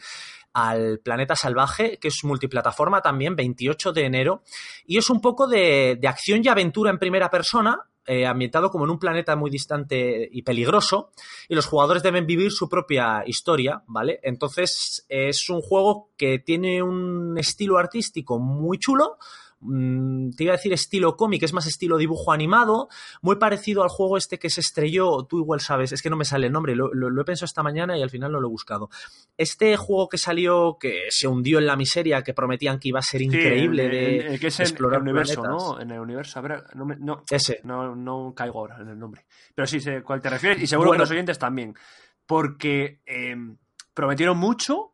al 0.56 1.00
planeta 1.00 1.36
salvaje, 1.36 1.98
que 2.00 2.08
es 2.08 2.24
multiplataforma 2.24 3.02
también, 3.02 3.36
28 3.36 3.92
de 3.92 4.06
enero. 4.06 4.42
Y 4.86 4.98
es 4.98 5.10
un 5.10 5.20
poco 5.20 5.48
de, 5.48 5.98
de 6.00 6.08
acción 6.08 6.42
y 6.44 6.48
aventura 6.48 6.90
en 6.90 6.98
primera 6.98 7.30
persona, 7.30 7.90
eh, 8.08 8.26
ambientado 8.26 8.70
como 8.70 8.86
en 8.86 8.92
un 8.92 9.00
planeta 9.00 9.36
muy 9.36 9.52
distante 9.52 10.30
y 10.32 10.44
peligroso, 10.44 11.12
y 11.50 11.56
los 11.56 11.66
jugadores 11.66 12.04
deben 12.04 12.26
vivir 12.26 12.52
su 12.52 12.70
propia 12.70 13.24
historia, 13.26 13.84
¿vale? 13.88 14.20
Entonces 14.24 15.06
es 15.10 15.50
un 15.50 15.60
juego 15.60 16.12
que 16.16 16.40
tiene 16.40 16.82
un 16.82 17.38
estilo 17.38 17.78
artístico 17.78 18.40
muy 18.40 18.78
chulo, 18.78 19.18
mm, 19.60 20.32
te 20.32 20.44
iba 20.44 20.54
a 20.54 20.58
decir 20.58 20.74
estilo 20.74 21.16
cómic, 21.16 21.44
es 21.44 21.54
más 21.54 21.66
estilo 21.68 21.98
dibujo 21.98 22.32
animado, 22.32 22.90
muy 23.22 23.38
parecido 23.38 23.84
al 23.84 23.90
juego 23.90 24.18
este 24.18 24.38
que 24.40 24.50
se 24.50 24.62
estrelló, 24.62 25.24
tú 25.24 25.40
igual 25.40 25.60
sabes, 25.62 25.92
es 25.92 26.02
que 26.02 26.10
no 26.10 26.16
me 26.18 26.26
sale 26.26 26.48
el 26.48 26.54
nombre, 26.54 26.76
lo, 26.76 26.94
lo- 26.94 27.10
lo 27.10 27.22
he 27.22 27.26
pensado 27.26 27.46
esta 27.46 27.64
mañana 27.64 27.98
y 27.98 28.02
al 28.02 28.10
final 28.10 28.32
no 28.32 28.40
lo 28.40 28.48
he 28.48 28.52
buscado. 28.52 28.90
Este 29.38 29.76
juego 29.78 30.10
que 30.10 30.18
salió, 30.18 30.78
que 30.80 31.06
se 31.10 31.28
hundió 31.28 31.60
en 31.60 31.66
la 31.68 31.76
miseria, 31.76 32.24
que 32.24 32.34
prometían 32.34 32.80
que 32.80 32.90
iba 32.90 33.00
a 33.00 33.04
ser 33.04 33.22
increíble 33.22 33.86
el- 33.86 33.92
de 33.92 34.20
el- 34.20 34.26
el 34.34 34.40
que 34.40 34.48
es 34.48 34.60
en 34.60 34.66
explorar 34.68 34.98
el 34.98 35.04
universo, 35.04 35.42
planetas. 35.42 35.64
¿no? 35.68 35.80
En 35.82 35.92
el 35.92 36.00
universo. 36.00 36.40
A 36.40 36.42
ver, 36.42 36.64
no, 36.76 36.86
me- 36.86 36.98
no, 36.98 37.24
Ese. 37.30 37.62
no, 37.64 37.96
no 37.96 38.34
caigo 38.36 38.60
ahora 38.60 38.78
en 38.82 38.90
el 38.90 39.00
nombre. 39.00 39.26
Pero 39.54 39.66
sí 39.68 39.80
sé 39.80 40.02
cuál 40.04 40.22
te 40.22 40.30
refieres 40.30 40.62
y 40.62 40.68
seguro 40.68 40.90
Bueno. 40.90 41.00
que 41.00 41.04
los 41.04 41.12
oyentes 41.12 41.40
también. 41.40 41.76
Porque 42.26 43.02
eh, 43.06 43.36
prometieron 43.94 44.38
mucho, 44.38 44.94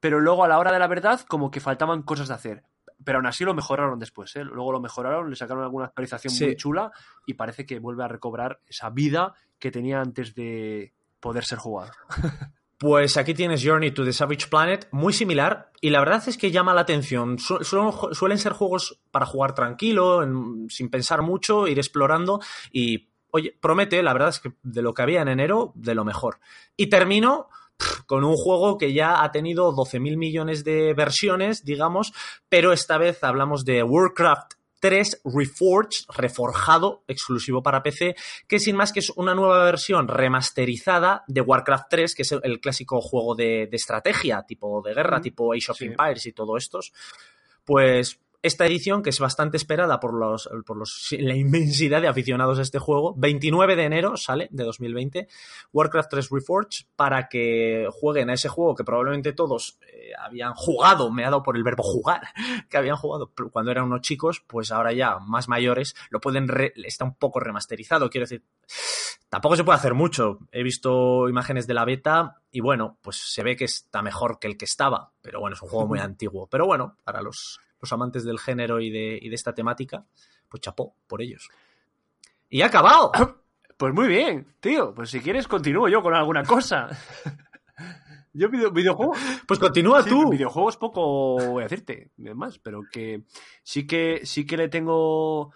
pero 0.00 0.20
luego 0.20 0.44
a 0.44 0.48
la 0.48 0.58
hora 0.58 0.72
de 0.72 0.78
la 0.78 0.86
verdad 0.86 1.20
como 1.28 1.50
que 1.50 1.60
faltaban 1.60 2.02
cosas 2.02 2.28
de 2.28 2.34
hacer. 2.34 2.62
Pero 3.04 3.18
aún 3.18 3.26
así 3.26 3.44
lo 3.44 3.54
mejoraron 3.54 3.98
después, 3.98 4.34
¿eh? 4.36 4.44
Luego 4.44 4.72
lo 4.72 4.80
mejoraron, 4.80 5.30
le 5.30 5.36
sacaron 5.36 5.62
alguna 5.62 5.86
actualización 5.86 6.32
Sí. 6.34 6.44
muy 6.46 6.56
chula 6.56 6.90
y 7.26 7.34
parece 7.34 7.64
que 7.66 7.78
vuelve 7.78 8.04
a 8.04 8.08
recobrar 8.08 8.60
esa 8.66 8.90
vida 8.90 9.34
que 9.58 9.70
tenía 9.70 10.00
antes 10.00 10.34
de 10.34 10.92
poder 11.20 11.44
ser 11.44 11.58
jugado. 11.58 11.92
Pues 12.80 13.16
aquí 13.16 13.34
tienes 13.34 13.60
Journey 13.64 13.90
to 13.90 14.04
the 14.04 14.12
Savage 14.12 14.46
Planet, 14.48 14.86
muy 14.92 15.12
similar, 15.12 15.72
y 15.80 15.90
la 15.90 15.98
verdad 15.98 16.22
es 16.28 16.38
que 16.38 16.52
llama 16.52 16.72
la 16.74 16.82
atención. 16.82 17.36
Su- 17.40 17.58
suelen 17.64 18.38
ser 18.38 18.52
juegos 18.52 19.00
para 19.10 19.26
jugar 19.26 19.52
tranquilo, 19.52 20.22
en- 20.22 20.70
sin 20.70 20.88
pensar 20.88 21.22
mucho, 21.22 21.66
ir 21.66 21.78
explorando, 21.80 22.40
y 22.70 23.08
oye, 23.32 23.58
promete, 23.60 24.00
la 24.00 24.12
verdad 24.12 24.28
es 24.28 24.38
que 24.38 24.52
de 24.62 24.82
lo 24.82 24.94
que 24.94 25.02
había 25.02 25.22
en 25.22 25.26
enero, 25.28 25.72
de 25.74 25.96
lo 25.96 26.04
mejor. 26.04 26.38
Y 26.76 26.86
termino 26.86 27.48
con 28.06 28.24
un 28.24 28.34
juego 28.34 28.78
que 28.78 28.92
ya 28.92 29.22
ha 29.22 29.32
tenido 29.32 29.72
12.000 29.72 30.16
millones 30.16 30.64
de 30.64 30.94
versiones, 30.94 31.64
digamos, 31.64 32.12
pero 32.48 32.72
esta 32.72 32.98
vez 32.98 33.22
hablamos 33.22 33.64
de 33.64 33.82
Warcraft 33.82 34.54
3 34.80 35.22
Reforged, 35.24 36.06
reforjado, 36.16 37.02
exclusivo 37.08 37.62
para 37.62 37.82
PC, 37.82 38.14
que 38.46 38.60
sin 38.60 38.76
más 38.76 38.92
que 38.92 39.00
es 39.00 39.10
una 39.10 39.34
nueva 39.34 39.64
versión 39.64 40.06
remasterizada 40.06 41.24
de 41.26 41.40
Warcraft 41.40 41.86
3, 41.90 42.14
que 42.14 42.22
es 42.22 42.32
el, 42.32 42.60
clásico 42.60 43.00
juego 43.00 43.34
de, 43.34 43.66
de 43.66 43.76
estrategia, 43.76 44.44
tipo 44.46 44.80
de 44.82 44.94
guerra, 44.94 45.18
Mm, 45.18 45.22
tipo 45.22 45.52
Age 45.52 45.70
of 45.70 45.78
sí. 45.78 45.86
Empires 45.86 46.26
y 46.26 46.32
todo 46.32 46.56
estos. 46.56 46.92
Pues 47.64 48.18
esta 48.40 48.66
edición, 48.66 49.02
que 49.02 49.10
es 49.10 49.18
bastante 49.18 49.56
esperada 49.56 49.98
por, 49.98 50.14
los, 50.14 50.48
por 50.64 50.76
los, 50.76 51.08
la 51.18 51.34
inmensidad 51.34 52.00
de 52.00 52.08
aficionados 52.08 52.58
a 52.58 52.62
este 52.62 52.78
juego, 52.78 53.14
29 53.16 53.74
de 53.76 53.84
enero 53.84 54.16
sale 54.16 54.48
de 54.52 54.64
2020, 54.64 55.28
Warcraft 55.72 56.10
3 56.10 56.28
Reforged, 56.30 56.86
para 56.94 57.28
que 57.28 57.88
jueguen 57.92 58.30
a 58.30 58.34
ese 58.34 58.48
juego 58.48 58.74
que 58.74 58.84
probablemente 58.84 59.32
todos 59.32 59.78
eh, 59.92 60.12
habían 60.18 60.54
jugado, 60.54 61.10
me 61.10 61.22
ha 61.24 61.30
dado 61.30 61.42
por 61.42 61.56
el 61.56 61.64
verbo 61.64 61.82
jugar, 61.82 62.22
que 62.70 62.76
habían 62.76 62.96
jugado 62.96 63.32
cuando 63.50 63.70
eran 63.70 63.84
unos 63.84 64.02
chicos, 64.02 64.44
pues 64.46 64.70
ahora 64.70 64.92
ya 64.92 65.18
más 65.18 65.48
mayores, 65.48 65.94
lo 66.10 66.20
pueden, 66.20 66.46
re- 66.48 66.72
está 66.84 67.04
un 67.04 67.14
poco 67.16 67.40
remasterizado, 67.40 68.08
quiero 68.08 68.24
decir, 68.24 68.44
tampoco 69.28 69.56
se 69.56 69.64
puede 69.64 69.78
hacer 69.78 69.94
mucho. 69.94 70.38
He 70.52 70.62
visto 70.62 71.28
imágenes 71.28 71.66
de 71.66 71.74
la 71.74 71.84
beta 71.84 72.40
y 72.50 72.60
bueno, 72.60 72.98
pues 73.02 73.16
se 73.16 73.42
ve 73.42 73.56
que 73.56 73.64
está 73.64 74.00
mejor 74.02 74.38
que 74.38 74.46
el 74.46 74.56
que 74.56 74.64
estaba, 74.64 75.12
pero 75.22 75.40
bueno, 75.40 75.54
es 75.56 75.62
un 75.62 75.68
juego 75.68 75.86
muy 75.88 75.98
antiguo. 76.00 76.46
Pero 76.46 76.66
bueno, 76.66 76.96
para 77.04 77.20
los, 77.20 77.60
los 77.80 77.92
amantes 77.92 78.24
del 78.24 78.38
género 78.38 78.80
y 78.80 78.90
de, 78.90 79.18
y 79.20 79.28
de 79.28 79.34
esta 79.34 79.54
temática, 79.54 80.04
pues 80.48 80.60
chapó 80.60 80.94
por 81.06 81.22
ellos. 81.22 81.48
Y 82.48 82.62
ha 82.62 82.66
acabado. 82.66 83.12
Pues 83.78 83.94
muy 83.94 84.08
bien, 84.08 84.56
tío. 84.58 84.92
Pues 84.92 85.08
si 85.08 85.20
quieres 85.20 85.46
continúo 85.46 85.88
yo 85.88 86.02
con 86.02 86.12
alguna 86.12 86.42
cosa. 86.42 86.88
Yo 88.32 88.48
video, 88.48 88.70
videojuegos... 88.70 89.18
Pues 89.46 89.58
continúa 89.58 90.02
Sí, 90.02 90.10
tú. 90.10 90.30
videojuegos 90.30 90.76
poco 90.76 91.36
voy 91.36 91.62
a 91.62 91.66
decirte, 91.68 92.10
más, 92.34 92.58
pero 92.58 92.82
que 92.90 93.22
sí 93.62 93.86
que 93.86 94.20
sí 94.24 94.46
que 94.46 94.56
le 94.56 94.68
tengo 94.68 95.52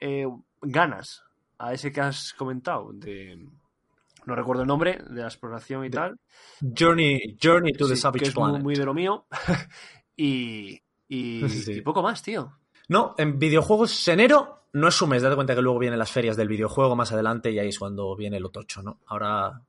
eh, 0.00 0.26
ganas 0.60 1.24
a 1.58 1.72
ese 1.72 1.92
que 1.92 2.00
has 2.00 2.32
comentado 2.34 2.92
de 2.92 3.48
no 4.26 4.34
recuerdo 4.34 4.62
el 4.62 4.68
nombre 4.68 4.98
de 5.08 5.22
la 5.22 5.28
exploración 5.28 5.84
y 5.84 5.90
tal. 5.90 6.20
Journey, 6.60 7.36
Journey 7.42 7.72
to 7.72 7.88
the 7.88 7.96
Savage 7.96 8.24
que 8.24 8.28
es 8.28 8.36
muy, 8.36 8.44
Planet. 8.44 8.62
muy 8.62 8.74
de 8.76 8.84
lo 8.84 8.94
mío. 8.94 9.26
y, 10.16 10.80
y, 11.10 11.46
Sí. 11.48 11.72
y 11.72 11.80
poco 11.82 12.02
más, 12.02 12.22
tío. 12.22 12.56
No, 12.88 13.14
en 13.18 13.38
videojuegos 13.38 14.08
enero 14.08 14.64
no 14.72 14.88
es 14.88 15.02
un 15.02 15.10
mes. 15.10 15.22
Date 15.22 15.34
cuenta 15.34 15.54
que 15.54 15.60
luego 15.62 15.78
vienen 15.78 15.98
las 15.98 16.10
ferias 16.10 16.36
del 16.36 16.48
videojuego 16.48 16.96
más 16.96 17.12
adelante 17.12 17.50
y 17.50 17.58
ahí 17.58 17.68
es 17.68 17.78
cuando 17.78 18.16
viene 18.16 18.38
el 18.38 18.44
otocho, 18.46 18.82
¿no? 18.82 19.00
Ahora, 19.06 19.60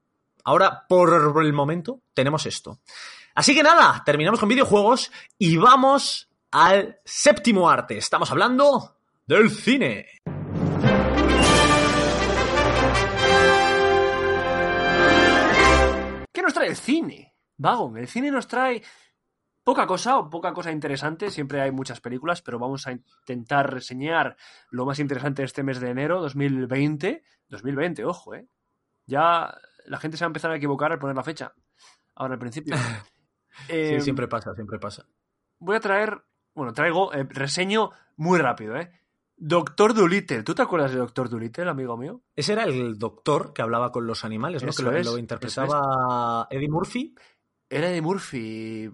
ahora 0.44 0.86
por 0.88 1.44
el 1.44 1.54
momento, 1.54 2.00
tenemos 2.14 2.46
esto. 2.46 2.80
Así 3.36 3.56
que 3.56 3.64
nada, 3.64 4.02
terminamos 4.06 4.40
con 4.40 4.50
videojuegos 4.50 5.12
y 5.38 5.58
vamos 5.58 6.30
al 6.52 7.00
séptimo 7.06 7.70
arte. 7.70 7.98
Estamos 7.98 8.30
hablando 8.32 8.96
del 9.26 9.50
cine. 9.50 10.08
¿Qué 16.34 16.42
nos 16.42 16.54
trae 16.54 16.70
el 16.70 16.76
cine? 16.76 17.34
Vagon, 17.58 17.98
el 17.98 18.08
cine 18.08 18.32
nos 18.32 18.48
trae 18.48 18.82
poca 19.72 19.88
cosa 19.88 20.18
o 20.20 20.30
poca 20.30 20.52
cosa 20.52 20.70
interesante. 20.70 21.32
Siempre 21.32 21.62
hay 21.62 21.72
muchas 21.72 22.02
películas, 22.02 22.42
pero 22.42 22.60
vamos 22.60 22.88
a 22.88 22.92
intentar 22.92 23.72
reseñar 23.72 24.36
lo 24.70 24.86
más 24.86 25.00
interesante 25.00 25.44
de 25.44 25.46
este 25.46 25.64
mes 25.64 25.80
de 25.80 25.90
enero 25.90 26.20
2020. 26.20 27.24
2020, 27.48 28.04
ojo, 28.04 28.36
¿eh? 28.36 28.50
Ya 29.06 29.58
la 29.86 29.98
gente 29.98 30.18
se 30.18 30.26
va 30.26 30.28
a 30.28 30.32
empezar 30.32 30.52
a 30.52 30.58
equivocar 30.58 30.92
al 30.92 31.00
poner 31.00 31.16
la 31.16 31.24
fecha. 31.24 31.54
Ahora 32.16 32.34
al 32.34 32.40
principio. 32.40 32.76
Sí, 33.68 33.74
Eh, 33.76 34.00
siempre 34.00 34.30
pasa, 34.30 34.56
siempre 34.56 34.80
pasa. 34.80 35.06
Voy 35.60 35.76
a 35.76 35.82
traer, 35.82 36.24
bueno, 36.56 36.72
traigo 36.72 37.14
eh, 37.14 37.28
reseño 37.30 37.92
muy 38.16 38.40
rápido, 38.40 38.78
¿eh? 38.78 38.90
Doctor 39.36 39.94
Dolittle. 39.94 40.44
¿Tú 40.44 40.56
te 40.56 40.62
acuerdas 40.62 40.92
de 40.92 40.98
Doctor 40.98 41.30
Dolittle, 41.30 41.70
amigo 41.70 41.98
mío? 41.98 42.22
Ese 42.34 42.54
era 42.54 42.64
el 42.64 42.98
doctor 42.98 43.52
que 43.52 43.62
hablaba 43.62 43.92
con 43.92 44.08
los 44.08 44.24
animales, 44.24 44.64
¿no? 44.64 44.70
Eso 44.70 44.84
que 44.84 44.90
lo, 44.90 44.98
es, 44.98 45.06
lo 45.06 45.12
eso 45.12 45.20
interpretaba 45.20 46.48
Eddie 46.50 46.70
Murphy. 46.70 47.14
Era 47.70 47.90
Eddie 47.90 48.02
Murphy. 48.02 48.90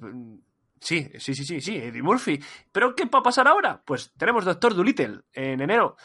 Sí, 0.79 1.09
sí, 1.17 1.33
sí, 1.33 1.43
sí, 1.43 1.61
sí, 1.61 1.77
Eddie 1.77 2.03
Murphy. 2.03 2.39
¿Pero 2.71 2.95
qué 2.95 3.05
va 3.05 3.19
a 3.19 3.23
pasar 3.23 3.47
ahora? 3.47 3.81
Pues 3.83 4.13
tenemos 4.17 4.45
Doctor 4.45 4.75
Dolittle 4.75 5.21
en 5.33 5.61
enero. 5.61 5.95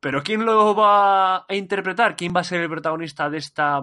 ¿Pero 0.00 0.22
quién 0.22 0.44
lo 0.44 0.74
va 0.74 1.38
a 1.38 1.54
interpretar? 1.54 2.14
¿Quién 2.16 2.32
va 2.34 2.40
a 2.40 2.44
ser 2.44 2.60
el 2.60 2.68
protagonista 2.68 3.30
de 3.30 3.38
esta 3.38 3.80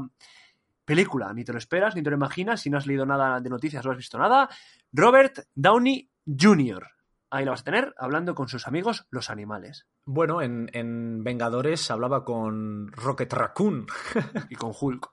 película? 0.85 1.33
Ni 1.33 1.43
te 1.43 1.51
lo 1.51 1.57
esperas, 1.57 1.95
ni 1.95 2.03
te 2.03 2.09
lo 2.09 2.15
imaginas. 2.15 2.61
Si 2.61 2.69
no 2.69 2.77
has 2.77 2.85
leído 2.85 3.05
nada 3.05 3.39
de 3.39 3.49
noticias, 3.49 3.83
no 3.83 3.91
has 3.91 3.97
visto 3.97 4.17
nada. 4.19 4.49
Robert 4.91 5.39
Downey 5.55 6.09
Jr. 6.25 6.87
Ahí 7.31 7.45
lo 7.45 7.51
vas 7.51 7.61
a 7.61 7.63
tener 7.63 7.95
hablando 7.97 8.35
con 8.35 8.49
sus 8.49 8.67
amigos 8.67 9.07
los 9.09 9.29
animales. 9.29 9.87
Bueno, 10.05 10.41
en, 10.41 10.69
en 10.73 11.23
Vengadores 11.23 11.89
hablaba 11.89 12.25
con 12.25 12.91
Rocket 12.91 13.31
Raccoon. 13.31 13.87
Y 14.49 14.55
con 14.55 14.73
Hulk. 14.79 15.09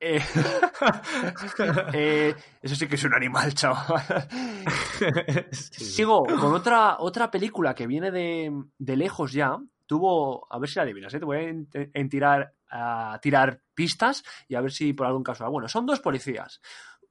Eh, 0.00 0.20
eh, 1.94 2.34
eso 2.62 2.74
sí 2.74 2.86
que 2.86 2.96
es 2.96 3.04
un 3.04 3.14
animal, 3.14 3.54
chaval. 3.54 4.28
Sí. 5.52 5.84
Sigo 5.84 6.24
con 6.24 6.54
otra, 6.54 6.96
otra 6.98 7.30
película 7.30 7.74
que 7.74 7.86
viene 7.86 8.10
de, 8.10 8.52
de 8.78 8.96
lejos 8.96 9.32
ya. 9.32 9.56
Tuvo, 9.86 10.46
a 10.52 10.58
ver 10.58 10.68
si 10.70 10.76
la 10.76 10.82
adivinas, 10.82 11.12
¿eh? 11.14 11.18
te 11.18 11.24
voy 11.24 11.36
a, 11.36 11.40
en- 11.42 11.68
en 11.72 12.08
tirar, 12.08 12.54
a 12.70 13.18
tirar 13.20 13.60
pistas 13.74 14.24
y 14.48 14.54
a 14.54 14.60
ver 14.62 14.72
si 14.72 14.92
por 14.94 15.06
algún 15.06 15.22
caso. 15.22 15.48
Bueno, 15.50 15.68
son 15.68 15.84
dos 15.86 16.00
policías. 16.00 16.60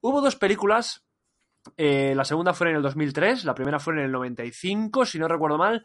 Hubo 0.00 0.20
dos 0.20 0.36
películas. 0.36 1.04
eh, 1.76 2.14
la 2.16 2.24
segunda 2.24 2.52
fue 2.52 2.70
en 2.70 2.76
el 2.76 2.82
2003, 2.82 3.44
la 3.44 3.54
primera 3.54 3.78
fue 3.78 3.94
en 3.94 4.00
el 4.00 4.12
95, 4.12 5.06
si 5.06 5.18
no 5.18 5.28
recuerdo 5.28 5.56
mal. 5.58 5.84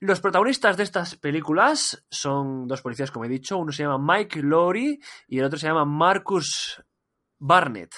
Los 0.00 0.20
protagonistas 0.20 0.76
de 0.76 0.82
estas 0.82 1.16
películas 1.16 2.04
son 2.10 2.68
dos 2.68 2.82
policías, 2.82 3.10
como 3.10 3.24
he 3.24 3.28
dicho. 3.28 3.56
Uno 3.56 3.72
se 3.72 3.82
llama 3.82 4.14
Mike 4.16 4.42
Lowry 4.42 5.00
y 5.28 5.38
el 5.38 5.44
otro 5.44 5.58
se 5.58 5.66
llama 5.66 5.84
Marcus 5.86 6.82
Barnett. 7.38 7.94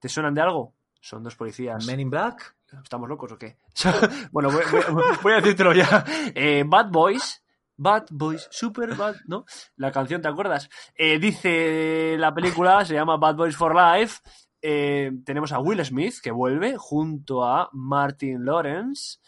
¿Te 0.00 0.08
suenan 0.08 0.34
de 0.34 0.40
algo? 0.40 0.74
Son 1.00 1.22
dos 1.22 1.36
policías. 1.36 1.86
Men 1.86 2.00
in 2.00 2.10
Black. 2.10 2.56
¿Estamos 2.82 3.08
locos 3.08 3.32
o 3.32 3.38
qué? 3.38 3.56
bueno, 4.32 4.50
voy, 4.50 4.62
voy- 4.70 5.02
voy 5.22 5.32
a 5.32 5.36
decírtelo 5.36 5.72
ya. 5.72 6.04
Eh, 6.34 6.64
Bad 6.66 6.90
Boys. 6.90 7.42
Bad 7.76 8.08
Boys, 8.10 8.46
Super 8.50 8.94
Bad, 8.94 9.16
¿no? 9.26 9.46
La 9.76 9.90
canción, 9.90 10.20
¿te 10.20 10.28
acuerdas? 10.28 10.68
Eh, 10.94 11.18
dice 11.18 12.14
la 12.18 12.34
película, 12.34 12.84
se 12.84 12.92
llama 12.92 13.16
Bad 13.16 13.36
Boys 13.36 13.56
for 13.56 13.74
Life. 13.74 14.20
Eh, 14.60 15.10
tenemos 15.24 15.50
a 15.52 15.60
Will 15.60 15.82
Smith, 15.82 16.16
que 16.22 16.30
vuelve, 16.30 16.76
junto 16.76 17.42
a 17.42 17.70
Martin 17.72 18.44
Lawrence, 18.44 19.18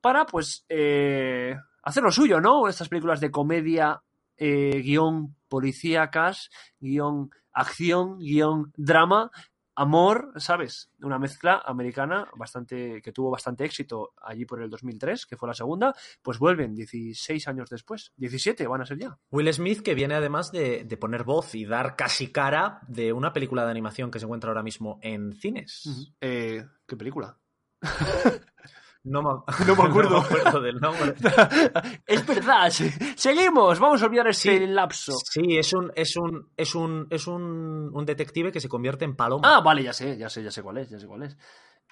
para, 0.00 0.26
pues, 0.26 0.64
eh, 0.68 1.56
hacer 1.82 2.02
lo 2.02 2.12
suyo, 2.12 2.40
¿no? 2.40 2.68
Estas 2.68 2.88
películas 2.88 3.20
de 3.20 3.30
comedia, 3.30 4.02
eh, 4.36 4.80
guion 4.82 5.36
policíacas, 5.48 6.50
guion 6.78 7.30
acción, 7.52 8.18
guion 8.18 8.72
drama, 8.76 9.30
amor, 9.78 10.32
¿sabes? 10.36 10.90
Una 11.00 11.18
mezcla 11.18 11.62
americana 11.64 12.28
bastante 12.36 13.00
que 13.00 13.12
tuvo 13.12 13.30
bastante 13.30 13.64
éxito 13.64 14.12
allí 14.20 14.44
por 14.44 14.60
el 14.60 14.68
2003, 14.68 15.24
que 15.24 15.36
fue 15.36 15.48
la 15.48 15.54
segunda, 15.54 15.94
pues 16.20 16.38
vuelven 16.38 16.74
16 16.74 17.46
años 17.46 17.70
después, 17.70 18.12
17 18.16 18.66
van 18.66 18.82
a 18.82 18.86
ser 18.86 18.98
ya. 18.98 19.18
Will 19.30 19.52
Smith, 19.52 19.82
que 19.82 19.94
viene 19.94 20.14
además 20.14 20.50
de, 20.50 20.84
de 20.84 20.96
poner 20.96 21.22
voz 21.22 21.54
y 21.54 21.64
dar 21.64 21.94
casi 21.94 22.32
cara 22.32 22.80
de 22.88 23.12
una 23.12 23.32
película 23.32 23.64
de 23.64 23.70
animación 23.70 24.10
que 24.10 24.18
se 24.18 24.24
encuentra 24.24 24.50
ahora 24.50 24.64
mismo 24.64 24.98
en 25.00 25.32
cines. 25.34 26.12
Eh, 26.20 26.66
¿Qué 26.86 26.96
película? 26.96 27.38
No 29.04 29.22
me, 29.22 29.28
No 29.66 29.76
me 29.76 29.88
acuerdo. 29.88 30.10
no 30.20 30.20
me 30.20 30.26
acuerdo 30.26 30.60
del 30.60 30.80
nombre. 30.80 31.14
es 32.06 32.26
verdad, 32.26 32.70
se- 32.70 32.90
seguimos, 33.16 33.78
vamos 33.78 34.02
a 34.02 34.06
olvidar 34.06 34.34
Sí. 34.34 34.66
lapso. 34.66 35.12
Sí, 35.30 35.56
es 35.56 35.72
un, 35.72 35.92
es 35.94 36.16
un, 36.16 36.50
es 36.56 36.74
un, 36.74 37.06
es 37.10 37.26
un, 37.26 37.90
un 37.92 38.04
detective 38.06 38.52
que 38.52 38.60
se 38.60 38.68
convierte 38.68 39.04
en 39.04 39.16
paloma. 39.16 39.42
Ah, 39.56 39.60
vale, 39.60 39.82
ya 39.82 39.92
sé, 39.92 40.16
ya 40.18 40.28
sé, 40.28 40.42
ya 40.42 40.50
sé 40.50 40.62
cuál 40.62 40.78
es, 40.78 40.90
ya 40.90 40.98
sé 40.98 41.06
cuál 41.06 41.22
es. 41.22 41.36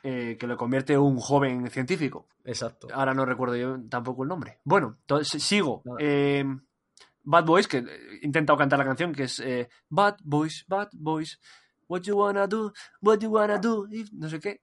Eh, 0.02 0.36
que 0.38 0.46
lo 0.46 0.56
convierte 0.56 0.92
en 0.92 1.00
un 1.00 1.16
joven 1.18 1.68
científico. 1.70 2.28
Exacto. 2.44 2.86
Ahora 2.92 3.14
no 3.14 3.24
recuerdo 3.24 3.56
yo 3.56 3.76
tampoco 3.88 4.22
el 4.22 4.28
nombre. 4.28 4.58
Bueno, 4.64 4.98
entonces 5.00 5.42
sigo. 5.42 5.82
Eh, 5.98 6.44
Bad 7.24 7.44
Boys, 7.44 7.66
que 7.66 7.78
he 7.78 8.24
intentado 8.24 8.56
cantar 8.56 8.78
la 8.78 8.84
canción, 8.84 9.12
que 9.12 9.24
es 9.24 9.40
eh, 9.40 9.68
Bad 9.88 10.16
Boys, 10.22 10.64
Bad 10.68 10.90
Boys, 10.92 11.40
What 11.88 12.02
you 12.02 12.16
wanna 12.18 12.46
do, 12.48 12.72
what 13.00 13.18
you 13.20 13.30
wanna 13.30 13.58
do, 13.58 13.86
if- 13.90 14.10
no 14.12 14.28
sé 14.28 14.38
qué. 14.40 14.60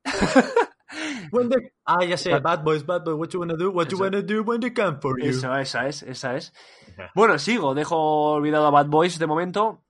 When 1.31 1.49
they- 1.49 1.71
Ah, 1.85 2.03
ya 2.05 2.17
sé. 2.17 2.37
Bad 2.39 2.63
boys, 2.63 2.85
bad 2.85 3.03
boys. 3.03 3.17
What 3.17 3.29
you 3.29 3.39
wanna 3.39 3.55
do? 3.55 3.71
What 3.71 3.87
you 3.89 3.95
Eso. 3.95 4.03
wanna 4.03 4.21
do 4.21 4.41
when 4.43 4.59
they 4.61 4.73
come 4.73 4.99
for 5.01 5.19
you? 5.19 5.29
Esa, 5.29 5.59
esa 5.61 5.87
es, 5.87 6.03
esa 6.03 6.35
es. 6.35 6.53
Bueno, 7.15 7.37
sigo, 7.39 7.73
dejo 7.73 8.31
olvidado 8.33 8.67
a 8.67 8.71
Bad 8.71 8.87
Boys 8.87 9.17
de 9.19 9.27
momento. 9.27 9.83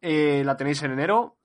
Eh, 0.00 0.42
la 0.44 0.56
tenéis 0.56 0.82
en 0.82 0.92
enero. 0.92 1.38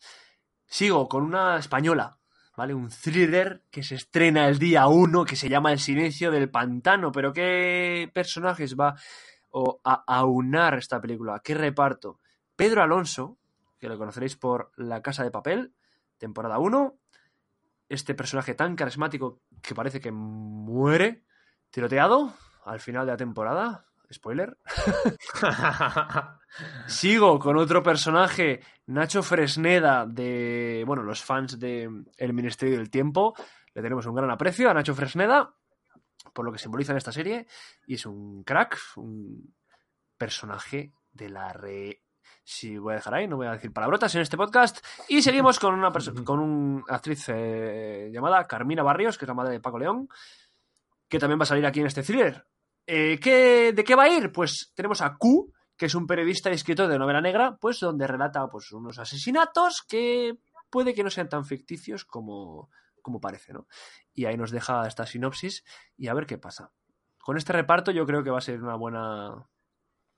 Sigo 0.65 1.07
con 1.07 1.23
una 1.23 1.57
española, 1.57 2.17
¿vale? 2.57 2.73
Un 2.73 2.89
thriller 2.89 3.63
que 3.69 3.83
se 3.83 3.95
estrena 3.95 4.47
el 4.47 4.57
día 4.59 4.87
1, 4.87 5.23
que 5.25 5.35
se 5.35 5.49
llama 5.49 5.71
El 5.71 5.79
silencio 5.79 6.31
del 6.31 6.49
pantano. 6.49 7.11
Pero 7.11 7.31
¿qué 7.31 8.09
personajes 8.13 8.75
va 8.75 8.95
o, 9.51 9.79
a 9.83 10.03
aunar 10.07 10.75
esta 10.77 10.99
película? 10.99 11.39
¿Qué 11.43 11.53
reparto? 11.53 12.19
Pedro 12.55 12.81
Alonso, 12.81 13.37
que 13.79 13.87
lo 13.87 13.97
conoceréis 13.97 14.35
por 14.35 14.71
La 14.77 15.01
Casa 15.01 15.23
de 15.23 15.31
Papel, 15.31 15.73
temporada 16.17 16.57
1. 16.57 16.95
Este 17.89 18.15
personaje 18.15 18.55
tan 18.55 18.75
carismático 18.75 19.41
que 19.61 19.75
parece 19.75 19.99
que 19.99 20.11
muere 20.11 21.25
tiroteado 21.69 22.33
al 22.65 22.79
final 22.79 23.05
de 23.05 23.11
la 23.11 23.17
temporada. 23.17 23.85
Spoiler. 24.11 24.57
Sigo 26.87 27.39
con 27.39 27.57
otro 27.57 27.81
personaje, 27.81 28.61
Nacho 28.85 29.23
Fresneda, 29.23 30.05
de. 30.05 30.83
Bueno, 30.85 31.01
los 31.03 31.23
fans 31.23 31.59
de 31.59 31.89
El 32.17 32.33
Ministerio 32.33 32.77
del 32.77 32.91
Tiempo. 32.91 33.33
Le 33.73 33.81
tenemos 33.81 34.05
un 34.05 34.13
gran 34.15 34.29
aprecio 34.29 34.69
a 34.69 34.73
Nacho 34.73 34.93
Fresneda 34.93 35.55
por 36.33 36.45
lo 36.45 36.51
que 36.51 36.59
simboliza 36.59 36.91
en 36.91 36.97
esta 36.97 37.11
serie. 37.11 37.47
Y 37.85 37.95
es 37.95 38.05
un 38.05 38.43
crack, 38.43 38.77
un 38.97 39.55
personaje 40.17 40.93
de 41.11 41.29
la 41.29 41.53
re. 41.53 42.02
Si 42.43 42.77
voy 42.77 42.93
a 42.93 42.95
dejar 42.97 43.13
ahí, 43.15 43.27
no 43.27 43.37
voy 43.37 43.47
a 43.47 43.51
decir 43.53 43.71
palabrotas 43.71 44.13
en 44.15 44.21
este 44.21 44.35
podcast. 44.37 44.85
Y 45.07 45.21
seguimos 45.21 45.59
con 45.59 45.73
una, 45.73 45.91
con 46.25 46.39
una 46.39 46.83
actriz 46.89 47.25
eh, 47.29 48.09
llamada 48.11 48.45
Carmina 48.47 48.83
Barrios, 48.83 49.17
que 49.17 49.25
es 49.25 49.29
la 49.29 49.33
madre 49.33 49.53
de 49.53 49.59
Paco 49.61 49.79
León, 49.79 50.09
que 51.07 51.19
también 51.19 51.39
va 51.39 51.43
a 51.43 51.47
salir 51.47 51.65
aquí 51.65 51.79
en 51.79 51.87
este 51.87 52.03
thriller. 52.03 52.45
Eh, 52.85 53.17
¿qué- 53.21 53.71
¿De 53.73 53.83
qué 53.83 53.95
va 53.95 54.03
a 54.03 54.09
ir? 54.09 54.31
Pues 54.31 54.71
tenemos 54.75 55.01
a 55.01 55.15
Q, 55.15 55.53
que 55.77 55.85
es 55.85 55.95
un 55.95 56.05
periodista 56.05 56.49
y 56.49 56.53
escritor 56.55 56.89
de 56.89 56.99
novela 56.99 57.21
negra, 57.21 57.55
pues 57.59 57.79
donde 57.79 58.07
relata 58.07 58.47
pues, 58.49 58.71
unos 58.73 58.99
asesinatos 58.99 59.81
que 59.87 60.37
puede 60.69 60.93
que 60.93 61.03
no 61.03 61.09
sean 61.09 61.29
tan 61.29 61.45
ficticios 61.45 62.03
como, 62.03 62.69
como 63.01 63.21
parece, 63.21 63.53
¿no? 63.53 63.67
Y 64.13 64.25
ahí 64.25 64.35
nos 64.35 64.51
deja 64.51 64.85
esta 64.87 65.05
sinopsis 65.05 65.63
y 65.95 66.07
a 66.09 66.13
ver 66.13 66.25
qué 66.25 66.37
pasa. 66.37 66.71
Con 67.19 67.37
este 67.37 67.53
reparto 67.53 67.91
yo 67.91 68.05
creo 68.05 68.21
que 68.23 68.31
va 68.31 68.39
a 68.39 68.41
ser 68.41 68.61
una 68.61 68.75
buena 68.75 69.47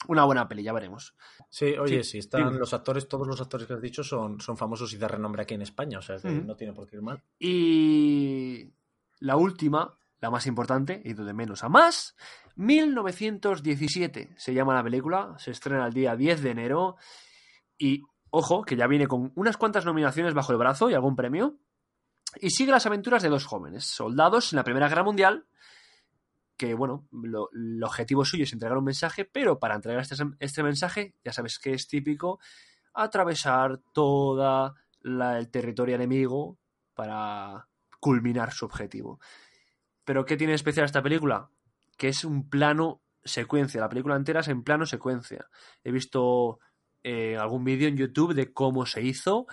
una 0.07 0.23
buena 0.25 0.47
peli, 0.47 0.63
ya 0.63 0.73
veremos. 0.73 1.15
Sí, 1.49 1.75
oye, 1.77 2.03
Sí, 2.03 2.11
sí, 2.11 2.17
están 2.19 2.57
los 2.57 2.73
actores, 2.73 3.07
todos 3.07 3.27
los 3.27 3.39
actores 3.41 3.67
que 3.67 3.73
has 3.73 3.81
dicho 3.81 4.03
son, 4.03 4.39
son 4.39 4.57
famosos 4.57 4.93
y 4.93 4.97
de 4.97 5.07
renombre 5.07 5.43
aquí 5.43 5.53
en 5.53 5.61
España, 5.61 5.99
o 5.99 6.01
sea, 6.01 6.17
que 6.17 6.29
no 6.29 6.55
tiene 6.55 6.73
por 6.73 6.87
qué 6.87 6.97
ir 6.97 7.01
mal. 7.01 7.21
Y 7.39 8.71
la 9.19 9.37
última, 9.37 9.97
la 10.19 10.29
más 10.29 10.47
importante, 10.47 11.01
y 11.03 11.13
de 11.13 11.33
menos 11.33 11.63
a 11.63 11.69
más, 11.69 12.15
1917 12.55 14.33
se 14.37 14.53
llama 14.53 14.73
la 14.73 14.83
película, 14.83 15.35
se 15.37 15.51
estrena 15.51 15.87
el 15.87 15.93
día 15.93 16.15
10 16.15 16.41
de 16.41 16.49
enero 16.51 16.95
y, 17.77 18.03
ojo, 18.29 18.63
que 18.63 18.75
ya 18.75 18.87
viene 18.87 19.07
con 19.07 19.31
unas 19.35 19.57
cuantas 19.57 19.85
nominaciones 19.85 20.33
bajo 20.33 20.51
el 20.51 20.57
brazo 20.57 20.89
y 20.89 20.93
algún 20.93 21.15
premio, 21.15 21.57
y 22.39 22.49
sigue 22.49 22.71
las 22.71 22.85
aventuras 22.85 23.23
de 23.23 23.29
dos 23.29 23.45
jóvenes, 23.45 23.85
soldados 23.85 24.51
en 24.51 24.57
la 24.57 24.63
Primera 24.63 24.89
Guerra 24.89 25.03
Mundial, 25.03 25.45
que, 26.57 26.73
bueno, 26.73 27.07
lo- 27.11 27.49
el 27.53 27.83
objetivo 27.83 28.23
suyo 28.25 28.43
es 28.43 28.53
entregar 28.53 28.77
un 28.77 28.85
mensaje, 28.85 29.25
pero 29.25 29.59
para 29.59 29.75
entregar 29.75 30.01
este, 30.01 30.15
este 30.39 30.63
mensaje, 30.63 31.13
ya 31.23 31.33
sabes 31.33 31.59
que 31.59 31.73
es 31.73 31.87
típico, 31.87 32.39
atravesar 32.93 33.79
toda 33.93 34.73
el 35.03 35.49
territorio 35.51 35.95
enemigo 35.95 36.57
para 36.93 37.67
culminar 37.99 38.51
su 38.53 38.65
objetivo. 38.65 39.19
Pero 40.03 40.25
¿qué 40.25 40.37
tiene 40.37 40.53
especial 40.53 40.85
esta 40.85 41.01
película? 41.03 41.49
Que 41.97 42.07
es 42.09 42.23
un 42.23 42.49
plano 42.49 43.01
secuencia. 43.23 43.81
La 43.81 43.89
película 43.89 44.15
entera 44.15 44.39
es 44.41 44.47
en 44.47 44.63
plano 44.63 44.85
secuencia. 44.85 45.47
He 45.83 45.91
visto 45.91 46.59
eh, 47.03 47.37
algún 47.37 47.63
vídeo 47.63 47.87
en 47.87 47.97
YouTube 47.97 48.33
de 48.33 48.53
cómo 48.53 48.85
se 48.85 49.01
hizo 49.01 49.45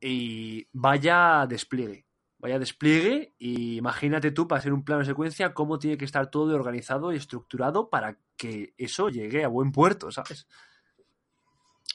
y 0.00 0.66
vaya 0.72 1.46
despliegue. 1.48 2.06
Vaya 2.40 2.58
despliegue 2.58 3.34
y 3.38 3.76
imagínate 3.76 4.30
tú 4.30 4.48
para 4.48 4.60
hacer 4.60 4.72
un 4.72 4.82
plano 4.82 5.04
secuencia 5.04 5.52
cómo 5.52 5.78
tiene 5.78 5.98
que 5.98 6.06
estar 6.06 6.30
todo 6.30 6.54
organizado 6.54 7.12
y 7.12 7.16
estructurado 7.16 7.90
para 7.90 8.18
que 8.36 8.72
eso 8.78 9.10
llegue 9.10 9.44
a 9.44 9.48
buen 9.48 9.72
puerto, 9.72 10.10
¿sabes? 10.10 10.46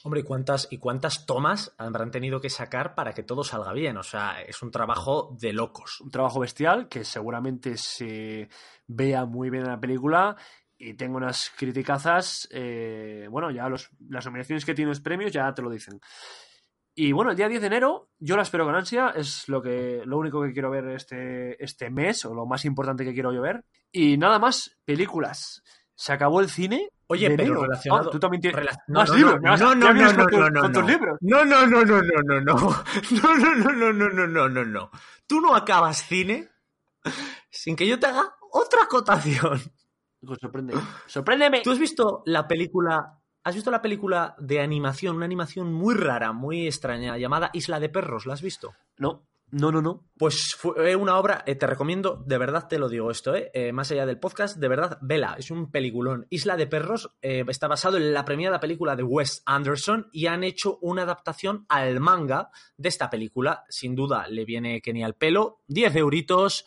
Hombre, 0.04 0.20
¿y 0.20 0.22
cuántas, 0.22 0.68
¿y 0.70 0.78
cuántas 0.78 1.26
tomas 1.26 1.74
habrán 1.78 2.12
tenido 2.12 2.40
que 2.40 2.48
sacar 2.48 2.94
para 2.94 3.12
que 3.12 3.24
todo 3.24 3.42
salga 3.42 3.72
bien? 3.72 3.96
O 3.96 4.04
sea, 4.04 4.40
es 4.40 4.62
un 4.62 4.70
trabajo 4.70 5.36
de 5.36 5.52
locos. 5.52 6.00
un 6.00 6.12
trabajo 6.12 6.38
bestial 6.38 6.88
que 6.88 7.02
seguramente 7.02 7.76
se 7.76 8.48
vea 8.86 9.24
muy 9.24 9.50
bien 9.50 9.64
en 9.64 9.70
la 9.70 9.80
película 9.80 10.36
y 10.78 10.94
tengo 10.94 11.16
unas 11.16 11.50
criticazas, 11.56 12.46
eh, 12.52 13.26
bueno, 13.30 13.50
ya 13.50 13.68
los, 13.68 13.90
las 14.08 14.24
nominaciones 14.26 14.64
que 14.64 14.74
tiene 14.74 14.90
los 14.90 15.00
premios 15.00 15.32
ya 15.32 15.52
te 15.52 15.62
lo 15.62 15.70
dicen. 15.70 16.00
Y 16.98 17.12
bueno, 17.12 17.30
el 17.30 17.36
día 17.36 17.46
10 17.48 17.60
de 17.60 17.66
enero 17.66 18.08
yo 18.18 18.36
la 18.36 18.42
espero 18.42 18.64
con 18.64 18.74
ansia, 18.74 19.12
es 19.14 19.48
lo, 19.50 19.60
que, 19.60 20.00
lo 20.06 20.16
único 20.16 20.42
que 20.42 20.52
quiero 20.54 20.70
ver 20.70 20.88
este, 20.88 21.62
este 21.62 21.90
mes 21.90 22.24
o 22.24 22.34
lo 22.34 22.46
más 22.46 22.64
importante 22.64 23.04
que 23.04 23.12
quiero 23.12 23.32
yo 23.34 23.42
ver. 23.42 23.64
Y 23.92 24.16
nada 24.16 24.38
más, 24.38 24.78
películas. 24.86 25.62
Se 25.94 26.12
acabó 26.14 26.40
el 26.40 26.48
cine. 26.48 26.88
Oye, 27.08 27.28
de 27.28 27.36
pero 27.36 27.48
enero. 27.48 27.62
relacionado- 27.64 28.08
Ah, 28.08 28.10
tú 28.12 28.18
también 28.18 28.40
tienes 28.40 28.58
Rela- 28.60 28.82
más 28.88 29.10
libros. 29.10 29.40
No, 29.42 29.50
no, 29.50 29.56
ya 29.56 29.74
no, 29.74 30.12
no, 30.12 30.26
tus- 30.26 30.38
no, 30.40 30.50
no, 30.50 30.60
con 30.62 30.72
tus 30.72 30.82
no. 30.82 30.88
libros. 30.88 31.18
No, 31.20 31.44
no, 31.44 31.66
no, 31.66 31.84
no, 31.84 32.02
no, 32.02 32.22
no, 32.22 32.40
no. 32.40 32.54
No, 33.22 33.36
no, 33.36 33.54
no, 33.54 33.72
no, 33.72 33.92
no, 33.92 34.08
no, 34.08 34.26
no, 34.26 34.48
no, 34.48 34.64
no. 34.64 34.90
Tú 35.26 35.40
no 35.40 35.54
acabas 35.54 35.98
cine 36.02 36.48
sin 37.50 37.76
que 37.76 37.86
yo 37.86 37.98
te 37.98 38.06
haga 38.06 38.34
otra 38.52 38.82
acotación. 38.84 39.60
Pues 40.26 40.38
sorprende. 40.40 40.74
Sorpréndeme. 41.06 41.60
¿Tú 41.62 41.70
has 41.70 41.78
visto 41.78 42.22
la 42.26 42.48
película? 42.48 43.18
¿Has 43.46 43.54
visto 43.54 43.70
la 43.70 43.80
película 43.80 44.34
de 44.40 44.58
animación? 44.58 45.14
Una 45.14 45.24
animación 45.24 45.72
muy 45.72 45.94
rara, 45.94 46.32
muy 46.32 46.66
extraña, 46.66 47.16
llamada 47.16 47.50
Isla 47.52 47.78
de 47.78 47.88
Perros. 47.88 48.26
¿La 48.26 48.34
has 48.34 48.42
visto? 48.42 48.74
No, 48.98 49.22
no, 49.52 49.70
no, 49.70 49.80
no. 49.80 50.02
Pues 50.18 50.56
fue 50.58 50.96
una 50.96 51.16
obra, 51.16 51.44
eh, 51.46 51.54
te 51.54 51.68
recomiendo, 51.68 52.24
de 52.26 52.38
verdad 52.38 52.66
te 52.66 52.80
lo 52.80 52.88
digo 52.88 53.08
esto, 53.08 53.36
eh, 53.36 53.52
eh, 53.54 53.70
más 53.70 53.88
allá 53.92 54.04
del 54.04 54.18
podcast, 54.18 54.56
de 54.56 54.66
verdad, 54.66 54.98
vela, 55.00 55.36
es 55.38 55.52
un 55.52 55.70
peliculón. 55.70 56.26
Isla 56.28 56.56
de 56.56 56.66
Perros 56.66 57.12
eh, 57.22 57.44
está 57.46 57.68
basado 57.68 57.98
en 57.98 58.12
la 58.12 58.24
premiada 58.24 58.58
película 58.58 58.96
de 58.96 59.04
Wes 59.04 59.44
Anderson 59.46 60.08
y 60.10 60.26
han 60.26 60.42
hecho 60.42 60.80
una 60.82 61.02
adaptación 61.02 61.66
al 61.68 62.00
manga 62.00 62.50
de 62.76 62.88
esta 62.88 63.10
película. 63.10 63.62
Sin 63.68 63.94
duda, 63.94 64.26
le 64.26 64.44
viene 64.44 64.80
Kenny 64.80 65.04
al 65.04 65.14
pelo, 65.14 65.60
10 65.68 65.94
euritos 65.94 66.64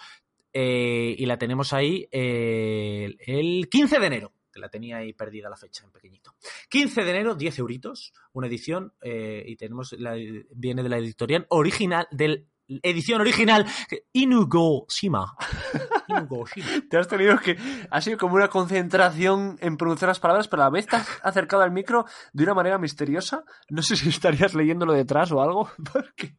eh, 0.54 1.16
y 1.18 1.26
la 1.26 1.38
tenemos 1.38 1.74
ahí 1.74 2.08
eh, 2.12 3.16
el 3.28 3.68
15 3.70 4.00
de 4.00 4.08
enero. 4.08 4.32
La 4.60 4.70
tenía 4.70 4.98
ahí 4.98 5.14
perdida 5.14 5.50
la 5.50 5.58
fecha 5.58 5.84
en 5.84 5.92
pequeñito. 5.92 6.36
15 6.70 7.04
de 7.04 7.10
enero, 7.10 7.36
10 7.36 7.60
euritos, 7.60 8.14
una 8.34 8.48
edición, 8.48 8.94
eh, 9.02 9.44
y 9.46 9.56
tenemos 9.56 9.94
la, 9.94 10.16
viene 10.52 10.84
de 10.84 10.90
la 10.90 10.98
editorial 10.98 11.46
original 11.50 12.08
del 12.12 12.48
edición 12.84 13.22
original 13.22 13.66
Inugo 14.14 14.86
Shima. 14.88 15.36
Inugo 16.08 16.46
Shima. 16.46 16.84
Te 16.90 16.98
has 16.98 17.08
tenido 17.08 17.38
que. 17.40 17.58
Ha 17.90 18.02
sido 18.02 18.18
como 18.18 18.36
una 18.36 18.48
concentración 18.48 19.58
en 19.62 19.78
pronunciar 19.78 20.10
las 20.10 20.20
palabras, 20.20 20.48
pero 20.48 20.64
a 20.64 20.66
la 20.66 20.72
vez 20.72 20.88
te 20.88 20.96
has 20.96 21.08
acercado 21.24 21.64
al 21.64 21.72
micro 21.72 22.06
de 22.34 22.44
una 22.44 22.54
manera 22.54 22.78
misteriosa. 22.78 23.44
No 23.70 23.82
sé 23.82 23.96
si 23.96 24.10
estarías 24.10 24.54
leyéndolo 24.54 24.94
detrás 24.94 25.32
o 25.32 25.42
algo. 25.42 25.70
Porque. 25.94 26.36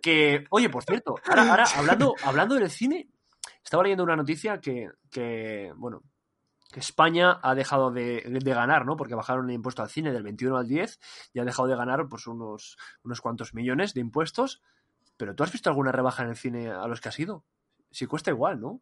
Que. 0.00 0.44
Oye, 0.50 0.68
por 0.68 0.84
cierto, 0.84 1.14
ahora, 1.28 1.50
ahora 1.50 1.64
hablando, 1.76 2.14
hablando 2.24 2.54
del 2.54 2.70
cine, 2.70 3.08
estaba 3.62 3.82
leyendo 3.82 4.04
una 4.04 4.16
noticia 4.16 4.60
que. 4.60 4.88
que 5.10 5.72
bueno. 5.76 6.02
Que 6.72 6.80
España 6.80 7.38
ha 7.42 7.54
dejado 7.54 7.90
de, 7.92 8.22
de 8.42 8.54
ganar, 8.54 8.84
¿no? 8.86 8.96
Porque 8.96 9.14
bajaron 9.14 9.48
el 9.48 9.54
impuesto 9.54 9.82
al 9.82 9.90
cine 9.90 10.10
del 10.12 10.22
21 10.24 10.56
al 10.56 10.66
10 10.66 10.98
y 11.34 11.38
ha 11.38 11.44
dejado 11.44 11.68
de 11.68 11.76
ganar 11.76 12.08
pues 12.08 12.26
unos, 12.26 12.76
unos 13.04 13.20
cuantos 13.20 13.54
millones 13.54 13.94
de 13.94 14.00
impuestos. 14.00 14.62
Pero 15.16 15.34
¿tú 15.36 15.44
has 15.44 15.52
visto 15.52 15.68
alguna 15.70 15.92
rebaja 15.92 16.22
en 16.24 16.30
el 16.30 16.36
cine 16.36 16.70
a 16.70 16.86
los 16.88 17.00
que 17.00 17.10
has 17.10 17.18
ido? 17.20 17.44
Si 17.90 18.06
cuesta 18.06 18.30
igual, 18.30 18.60
¿no? 18.60 18.80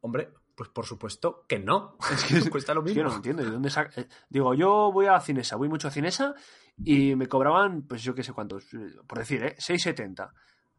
Hombre, 0.00 0.32
pues 0.54 0.68
por 0.70 0.84
supuesto 0.86 1.44
que 1.48 1.58
no. 1.58 1.96
Es 2.10 2.24
que 2.44 2.50
cuesta 2.50 2.74
lo 2.74 2.80
Es 2.80 2.86
que 2.86 2.90
mismo. 2.94 3.02
yo 3.04 3.08
no 3.10 3.16
entiendo. 3.16 3.44
¿de 3.44 3.50
dónde 3.50 3.70
saca- 3.70 4.00
eh, 4.00 4.08
Digo, 4.28 4.54
yo 4.54 4.90
voy 4.92 5.06
a 5.06 5.20
Cinesa, 5.20 5.56
voy 5.56 5.68
mucho 5.68 5.88
a 5.88 5.90
Cinesa 5.90 6.34
y 6.78 7.14
me 7.16 7.26
cobraban, 7.28 7.82
pues 7.82 8.02
yo 8.02 8.14
qué 8.14 8.22
sé 8.22 8.32
cuántos, 8.32 8.64
eh, 8.74 8.96
por 9.06 9.18
decir, 9.18 9.42
¿eh? 9.44 9.56
6,70. 9.58 10.30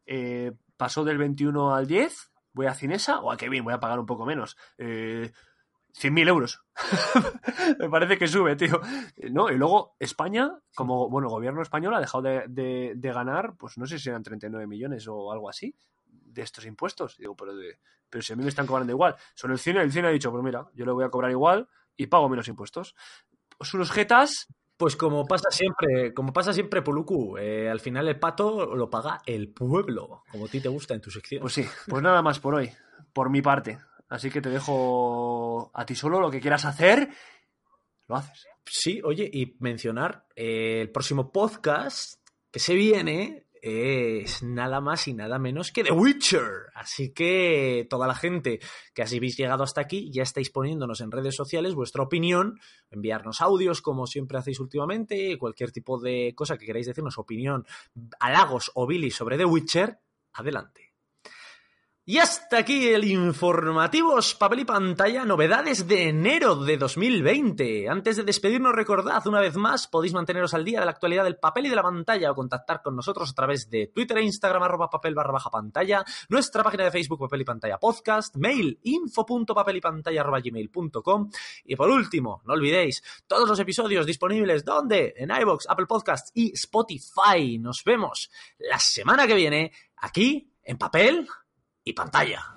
Eh, 0.05 0.51
pasó 0.77 1.03
del 1.03 1.17
21 1.17 1.73
al 1.73 1.88
10, 1.88 2.31
voy 2.57 2.65
a 2.65 2.73
Cinesa, 2.73 3.19
o 3.21 3.31
a 3.31 3.37
bien, 3.49 3.63
voy 3.63 3.73
a 3.73 3.79
pagar 3.79 3.99
un 3.99 4.05
poco 4.07 4.25
menos. 4.25 4.57
Eh, 4.79 5.31
100.000 5.93 6.27
euros. 6.27 6.61
me 7.79 7.89
parece 7.89 8.17
que 8.17 8.27
sube, 8.27 8.55
tío. 8.55 8.81
Eh, 9.15 9.29
¿No? 9.29 9.49
Y 9.49 9.57
luego 9.57 9.95
España, 9.99 10.51
como, 10.75 11.09
bueno, 11.09 11.29
gobierno 11.29 11.61
español 11.61 11.93
ha 11.93 11.99
dejado 11.99 12.23
de, 12.23 12.43
de- 12.95 13.11
ganar, 13.13 13.55
pues 13.57 13.77
no 13.77 13.85
sé 13.85 13.97
si 13.99 14.09
eran 14.09 14.23
39 14.23 14.67
millones 14.67 15.07
o 15.07 15.31
algo 15.31 15.49
así, 15.49 15.75
de 16.07 16.41
estos 16.41 16.65
impuestos. 16.65 17.17
Digo, 17.17 17.35
pero, 17.35 17.55
de, 17.55 17.79
pero 18.09 18.21
si 18.21 18.33
a 18.33 18.35
mí 18.35 18.43
me 18.43 18.49
están 18.49 18.67
cobrando 18.67 18.91
igual. 18.91 19.15
Son 19.35 19.51
el 19.51 19.59
cine, 19.59 19.81
el 19.81 19.91
cine 19.91 20.07
ha 20.07 20.11
dicho, 20.11 20.31
pues 20.31 20.43
mira, 20.43 20.65
yo 20.73 20.85
le 20.85 20.91
voy 20.91 21.05
a 21.05 21.09
cobrar 21.09 21.31
igual 21.31 21.67
y 21.95 22.07
pago 22.07 22.27
menos 22.29 22.47
impuestos. 22.47 22.95
Pues 23.57 23.73
unos 23.73 23.91
jetas, 23.91 24.47
Pues 24.77 24.95
como 24.95 25.25
pasa 25.25 25.49
siempre, 25.49 26.13
como 26.13 26.31
pasa 26.31 26.53
siempre, 26.53 26.83
Poluku, 26.83 27.35
eh, 27.37 27.67
al 27.67 27.79
final 27.79 28.07
el 28.07 28.19
pato 28.19 28.75
lo 28.75 28.89
paga 28.91 29.21
el 29.25 29.49
pueblo, 29.49 30.23
como 30.31 30.45
a 30.45 30.47
ti 30.47 30.61
te 30.61 30.69
gusta 30.69 30.93
en 30.93 31.01
tu 31.01 31.09
sección. 31.09 31.41
pues 31.41 31.53
sí, 31.53 31.65
pues 31.87 32.03
nada 32.03 32.21
más 32.21 32.39
por 32.39 32.53
hoy, 32.53 32.69
por 33.11 33.31
mi 33.31 33.41
parte. 33.41 33.79
Así 34.07 34.29
que 34.29 34.39
te 34.39 34.49
dejo 34.49 35.71
a 35.73 35.85
ti 35.85 35.95
solo 35.95 36.19
lo 36.19 36.29
que 36.29 36.39
quieras 36.39 36.65
hacer, 36.65 37.09
lo 38.07 38.15
haces. 38.17 38.47
Sí, 38.65 39.01
oye, 39.03 39.29
y 39.33 39.57
mencionar 39.59 40.27
eh, 40.35 40.81
el 40.81 40.91
próximo 40.91 41.31
podcast 41.31 42.21
que 42.51 42.59
se 42.59 42.75
viene 42.75 43.46
es 43.67 44.43
nada 44.43 44.82
más 44.82 45.08
y 45.08 45.13
nada 45.13 45.39
menos 45.39 45.71
que 45.71 45.84
The 45.84 45.91
Witcher. 45.91 46.67
Así 46.73 47.13
que 47.13 47.86
toda 47.89 48.08
la 48.08 48.15
gente 48.15 48.60
que 48.93 49.01
así 49.01 49.17
habéis 49.17 49.38
llegado 49.38 49.63
hasta 49.63 49.82
aquí, 49.82 50.10
ya 50.12 50.23
estáis 50.23 50.49
poniéndonos 50.49 51.01
en 51.01 51.12
redes 51.12 51.36
sociales 51.36 51.75
vuestra 51.75 52.03
opinión, 52.03 52.60
enviarnos 52.89 53.41
audios 53.41 53.82
como 53.82 54.08
siempre 54.08 54.38
hacéis 54.38 54.60
últimamente, 54.60 55.38
cualquier 55.38 55.71
tipo 55.71 55.99
de 55.99 56.34
cosa 56.36 56.58
que 56.58 56.65
queráis 56.65 56.88
decirnos, 56.88 57.17
opinión, 57.17 57.65
halagos 58.19 58.71
o 58.75 58.88
bilis 58.88 59.15
sobre 59.15 59.38
The 59.38 59.45
Witcher, 59.45 59.99
adelante. 60.34 60.87
Y 62.09 62.19
hasta 62.19 62.59
aquí 62.59 62.87
el 62.87 63.03
informativos 63.03 64.33
papel 64.35 64.61
y 64.61 64.63
pantalla 64.63 65.25
novedades 65.25 65.89
de 65.89 66.07
enero 66.07 66.55
de 66.55 66.77
2020. 66.77 67.89
Antes 67.89 68.15
de 68.15 68.23
despedirnos 68.23 68.73
recordad 68.73 69.27
una 69.27 69.41
vez 69.41 69.57
más 69.57 69.89
podéis 69.89 70.13
manteneros 70.13 70.53
al 70.53 70.63
día 70.63 70.79
de 70.79 70.85
la 70.85 70.91
actualidad 70.91 71.25
del 71.25 71.35
papel 71.35 71.65
y 71.65 71.69
de 71.69 71.75
la 71.75 71.83
pantalla 71.83 72.31
o 72.31 72.35
contactar 72.35 72.81
con 72.81 72.95
nosotros 72.95 73.29
a 73.29 73.33
través 73.33 73.69
de 73.69 73.87
Twitter 73.87 74.19
e 74.19 74.23
Instagram 74.23 74.63
arroba 74.63 74.89
papel 74.89 75.15
barra 75.15 75.33
baja 75.33 75.49
pantalla, 75.49 76.05
nuestra 76.29 76.63
página 76.63 76.85
de 76.85 76.91
Facebook 76.91 77.19
papel 77.19 77.41
y 77.41 77.43
pantalla 77.43 77.77
podcast, 77.77 78.37
mail 78.37 78.79
info.papel 78.83 79.75
y 79.75 79.81
pantalla 79.81 80.25
y 81.65 81.75
por 81.75 81.89
último, 81.89 82.41
no 82.45 82.53
olvidéis 82.53 83.03
todos 83.27 83.49
los 83.49 83.59
episodios 83.59 84.05
disponibles 84.05 84.63
donde 84.63 85.13
en 85.17 85.29
iVoox, 85.29 85.65
Apple 85.67 85.87
Podcasts 85.87 86.31
y 86.33 86.53
Spotify. 86.53 87.59
Nos 87.59 87.83
vemos 87.83 88.31
la 88.59 88.79
semana 88.79 89.27
que 89.27 89.35
viene 89.35 89.73
aquí 89.97 90.53
en 90.63 90.77
papel 90.77 91.27
y 91.88 91.93
pantalla. 91.93 92.52